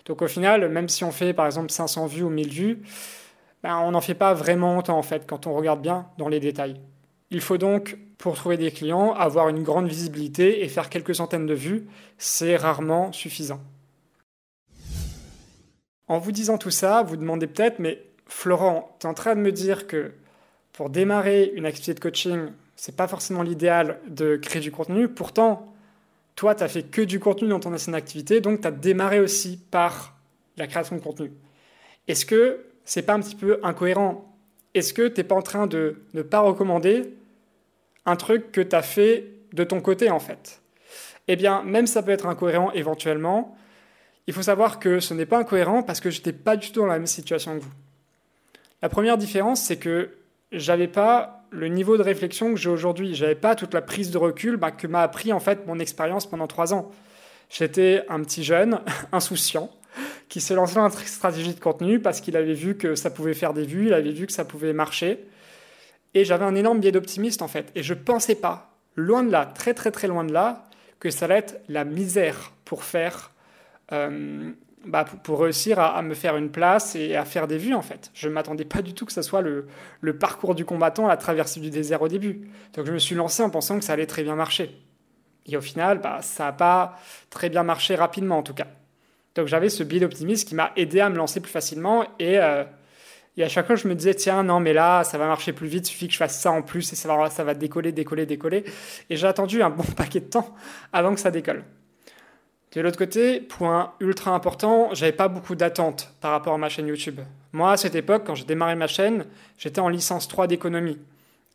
[0.05, 2.81] Donc au final, même si on fait par exemple 500 vues ou 1000 vues,
[3.63, 6.39] bah, on n'en fait pas vraiment autant en fait quand on regarde bien dans les
[6.39, 6.79] détails.
[7.31, 11.47] Il faut donc, pour trouver des clients, avoir une grande visibilité et faire quelques centaines
[11.47, 11.87] de vues,
[12.19, 13.61] c'est rarement suffisant.
[16.07, 19.41] En vous disant tout ça, vous demandez peut-être, mais Florent, tu es en train de
[19.41, 20.11] me dire que
[20.73, 25.07] pour démarrer une activité de coaching, c'est pas forcément l'idéal de créer du contenu.
[25.07, 25.73] Pourtant,
[26.35, 29.19] toi, tu as fait que du contenu dans ton ancienne activité, donc tu as démarré
[29.19, 30.17] aussi par
[30.57, 31.31] la création de contenu.
[32.07, 34.35] Est-ce que c'est pas un petit peu incohérent?
[34.73, 37.13] Est-ce que tu n'es pas en train de ne pas recommander
[38.05, 40.61] un truc que tu as fait de ton côté en fait?
[41.27, 43.57] Eh bien, même ça peut être incohérent éventuellement,
[44.27, 46.81] il faut savoir que ce n'est pas incohérent parce que je n'étais pas du tout
[46.81, 47.71] dans la même situation que vous.
[48.81, 50.11] La première différence, c'est que
[50.51, 53.15] j'avais pas le niveau de réflexion que j'ai aujourd'hui.
[53.15, 56.29] J'avais pas toute la prise de recul bah, que m'a appris en fait mon expérience
[56.29, 56.91] pendant trois ans.
[57.49, 59.69] J'étais un petit jeune, insouciant,
[60.29, 63.33] qui se lançait dans une stratégie de contenu parce qu'il avait vu que ça pouvait
[63.33, 65.25] faire des vues, il avait vu que ça pouvait marcher.
[66.13, 67.71] Et j'avais un énorme biais d'optimiste en fait.
[67.75, 70.65] Et je pensais pas, loin de là, très très très loin de là,
[70.99, 73.31] que ça allait être la misère pour faire,
[73.91, 74.51] euh,
[74.85, 78.11] bah, pour, réussir à, me faire une place et à faire des vues en fait.
[78.13, 79.67] Je ne m'attendais pas du tout que ce soit le,
[80.19, 82.49] parcours du combattant la traversée du désert au début.
[82.73, 84.81] Donc je me suis lancé en pensant que ça allait très bien marcher.
[85.47, 88.67] Et au final, bah, ça n'a pas très bien marché rapidement en tout cas.
[89.35, 92.63] Donc j'avais ce biais d'optimisme qui m'a aidé à me lancer plus facilement et, euh,
[93.35, 95.67] et, à chaque fois je me disais tiens non mais là ça va marcher plus
[95.67, 97.91] vite, il suffit que je fasse ça en plus et ça va, ça va décoller,
[97.91, 98.63] décoller, décoller.
[99.09, 100.55] Et j'ai attendu un bon paquet de temps
[100.93, 101.63] avant que ça décolle.
[102.75, 106.87] De l'autre côté, point ultra important, j'avais pas beaucoup d'attentes par rapport à ma chaîne
[106.87, 107.21] YouTube.
[107.53, 109.25] Moi à cette époque, quand j'ai démarré ma chaîne,
[109.57, 110.99] j'étais en licence 3 d'économie.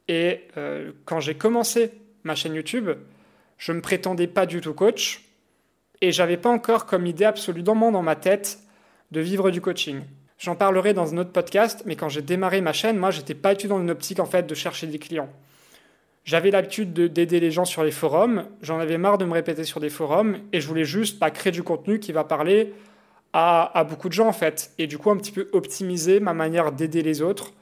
[0.09, 1.93] Et euh, quand j'ai commencé
[2.25, 2.89] ma chaîne YouTube,
[3.59, 5.27] je me prétendais pas du tout coach
[6.01, 8.59] et j'avais pas encore comme idée absolument dans ma tête
[9.11, 10.01] de vivre du coaching.
[10.39, 13.55] J'en parlerai dans un autre podcast, mais quand j'ai démarré ma chaîne, moi, j'étais pas
[13.55, 15.29] du tout dans une optique en fait de chercher des clients.
[16.25, 19.81] J'avais l'habitude d'aider les gens sur les forums, j'en avais marre de me répéter sur
[19.81, 22.75] des forums, et je voulais juste pas créer du contenu qui va parler
[23.33, 26.35] à, à, beaucoup de gens en fait, et du coup un petit peu optimiser ma
[26.35, 27.53] manière d'aider les autres,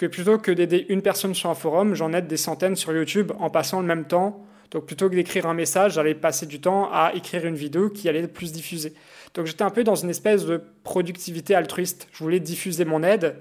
[0.00, 3.32] que plutôt que d'aider une personne sur un forum, j'en aide des centaines sur YouTube
[3.38, 4.42] en passant le même temps.
[4.70, 8.08] Donc plutôt que d'écrire un message, j'allais passer du temps à écrire une vidéo qui
[8.08, 8.94] allait être plus diffusée.
[9.34, 12.08] Donc j'étais un peu dans une espèce de productivité altruiste.
[12.12, 13.36] Je voulais diffuser mon aide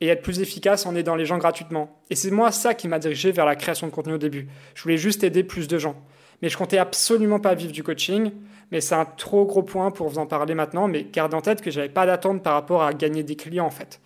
[0.00, 2.00] et être plus efficace en aidant les gens gratuitement.
[2.08, 4.48] Et c'est moi ça qui m'a dirigé vers la création de contenu au début.
[4.74, 5.94] Je voulais juste aider plus de gens.
[6.42, 8.32] Mais je comptais absolument pas vivre du coaching.
[8.70, 10.88] Mais c'est un trop gros point pour vous en parler maintenant.
[10.88, 13.70] Mais gardez en tête que j'avais pas d'attente par rapport à gagner des clients en
[13.70, 14.00] fait.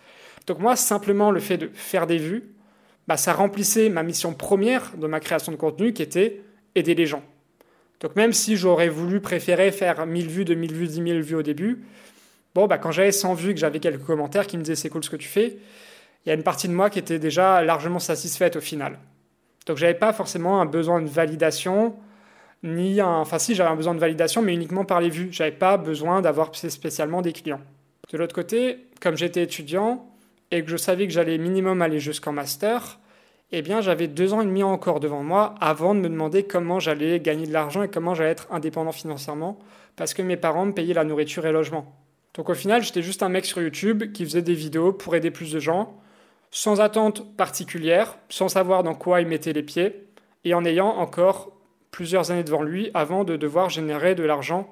[0.47, 2.43] Donc moi, simplement le fait de faire des vues,
[3.07, 6.41] bah, ça remplissait ma mission première de ma création de contenu qui était
[6.75, 7.23] aider les gens.
[8.01, 11.41] Donc même si j'aurais voulu préférer faire 1000 vues, 2000 vues, 10 000 vues au
[11.41, 11.83] début,
[12.55, 15.03] bon, bah, quand j'avais 100 vues, que j'avais quelques commentaires qui me disaient c'est cool
[15.03, 15.57] ce que tu fais,
[16.25, 18.97] il y a une partie de moi qui était déjà largement satisfaite au final.
[19.67, 21.95] Donc j'avais pas forcément un besoin de validation,
[22.63, 23.17] ni un...
[23.17, 25.27] Enfin si, j'avais un besoin de validation, mais uniquement par les vues.
[25.31, 27.61] J'avais pas besoin d'avoir spécialement des clients.
[28.11, 30.07] De l'autre côté, comme j'étais étudiant
[30.51, 32.99] et que je savais que j'allais minimum aller jusqu'en master,
[33.51, 36.79] eh bien j'avais deux ans et demi encore devant moi avant de me demander comment
[36.79, 39.59] j'allais gagner de l'argent et comment j'allais être indépendant financièrement,
[39.95, 42.04] parce que mes parents me payaient la nourriture et le logement.
[42.35, 45.31] Donc au final, j'étais juste un mec sur YouTube qui faisait des vidéos pour aider
[45.31, 45.97] plus de gens,
[46.51, 50.07] sans attente particulière, sans savoir dans quoi il mettait les pieds,
[50.43, 51.53] et en ayant encore
[51.91, 54.69] plusieurs années devant lui avant de devoir générer de l'argent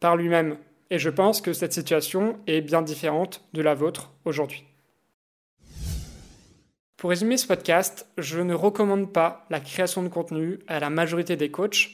[0.00, 0.56] par lui-même.
[0.90, 4.64] Et je pense que cette situation est bien différente de la vôtre aujourd'hui.
[6.96, 11.36] Pour résumer ce podcast, je ne recommande pas la création de contenu à la majorité
[11.36, 11.90] des coachs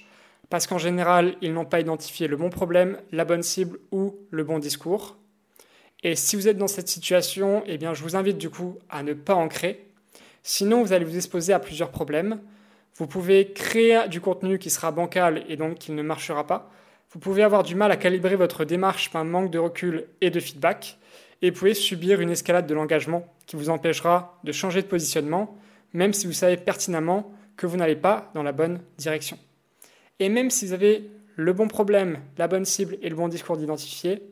[0.51, 4.45] parce qu'en général, ils n'ont pas identifié le bon problème, la bonne cible ou le
[4.45, 5.17] bon discours.
[6.03, 9.03] Et si vous êtes dans cette situation, eh bien, je vous invite du coup à
[9.03, 9.87] ne pas en créer.
[10.43, 12.41] Sinon, vous allez vous exposer à plusieurs problèmes.
[12.97, 16.71] Vous pouvez créer du contenu qui sera bancal et donc qui ne marchera pas.
[17.13, 20.41] Vous pouvez avoir du mal à calibrer votre démarche par manque de recul et de
[20.41, 20.99] feedback
[21.43, 25.57] et vous pouvez subir une escalade de l'engagement qui vous empêchera de changer de positionnement,
[25.93, 29.39] même si vous savez pertinemment que vous n'allez pas dans la bonne direction.
[30.21, 33.57] Et même si vous avez le bon problème, la bonne cible et le bon discours
[33.57, 34.23] d'identifier,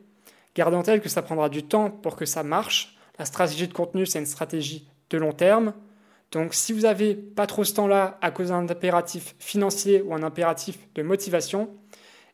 [0.55, 2.95] gardez en tête que ça prendra du temps pour que ça marche.
[3.17, 5.73] La stratégie de contenu, c'est une stratégie de long terme.
[6.31, 10.21] Donc si vous n'avez pas trop ce temps-là à cause d'un impératif financier ou un
[10.21, 11.69] impératif de motivation,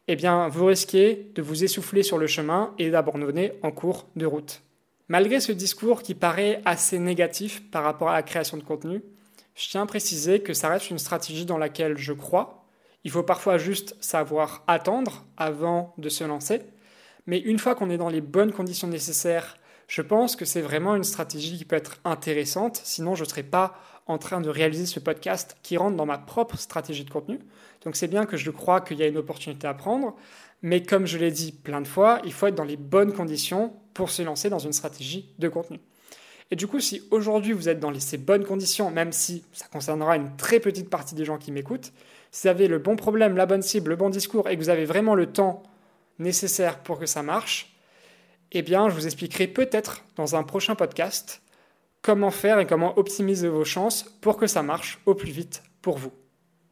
[0.10, 4.26] eh bien vous risquez de vous essouffler sur le chemin et d'abandonner en cours de
[4.26, 4.62] route.
[5.08, 9.02] Malgré ce discours qui paraît assez négatif par rapport à la création de contenu,
[9.56, 12.65] je tiens à préciser que ça reste une stratégie dans laquelle je crois.
[13.06, 16.64] Il faut parfois juste savoir attendre avant de se lancer.
[17.28, 20.96] Mais une fois qu'on est dans les bonnes conditions nécessaires, je pense que c'est vraiment
[20.96, 22.82] une stratégie qui peut être intéressante.
[22.84, 23.76] Sinon, je ne serais pas
[24.08, 27.40] en train de réaliser ce podcast qui rentre dans ma propre stratégie de contenu.
[27.84, 30.16] Donc c'est bien que je crois qu'il y a une opportunité à prendre.
[30.64, 33.74] Mais comme je l'ai dit plein de fois, il faut être dans les bonnes conditions
[33.94, 35.80] pour se lancer dans une stratégie de contenu.
[36.50, 40.16] Et du coup, si aujourd'hui vous êtes dans ces bonnes conditions, même si ça concernera
[40.16, 41.92] une très petite partie des gens qui m'écoutent,
[42.36, 44.68] si vous avez le bon problème, la bonne cible, le bon discours et que vous
[44.68, 45.64] avez vraiment le temps
[46.20, 47.78] nécessaire pour que ça marche,
[48.52, 51.42] eh bien, je vous expliquerai peut-être dans un prochain podcast
[52.02, 55.98] comment faire et comment optimiser vos chances pour que ça marche au plus vite pour
[55.98, 56.12] vous.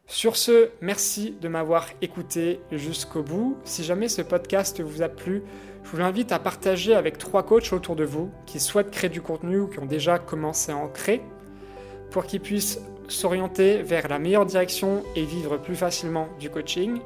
[0.05, 3.57] Sur ce, merci de m'avoir écouté jusqu'au bout.
[3.64, 5.43] Si jamais ce podcast vous a plu,
[5.86, 9.22] je vous invite à partager avec trois coachs autour de vous qui souhaitent créer du
[9.22, 11.22] contenu ou qui ont déjà commencé à en créer
[12.11, 16.99] pour qu'ils puissent s'orienter vers la meilleure direction et vivre plus facilement du coaching.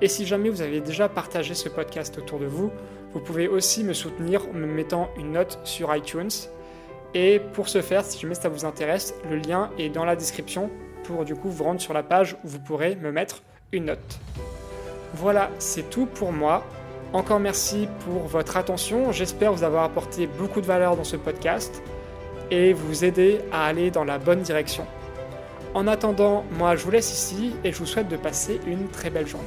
[0.00, 2.70] Et si jamais vous avez déjà partagé ce podcast autour de vous,
[3.12, 6.30] vous pouvez aussi me soutenir en me mettant une note sur iTunes.
[7.14, 10.70] Et pour ce faire, si jamais ça vous intéresse, le lien est dans la description
[11.04, 13.42] pour du coup vous rendre sur la page où vous pourrez me mettre
[13.72, 14.20] une note.
[15.14, 16.64] Voilà, c'est tout pour moi.
[17.12, 19.10] Encore merci pour votre attention.
[19.10, 21.82] J'espère vous avoir apporté beaucoup de valeur dans ce podcast
[22.52, 24.86] et vous aider à aller dans la bonne direction.
[25.72, 29.08] En attendant, moi je vous laisse ici et je vous souhaite de passer une très
[29.08, 29.46] belle journée.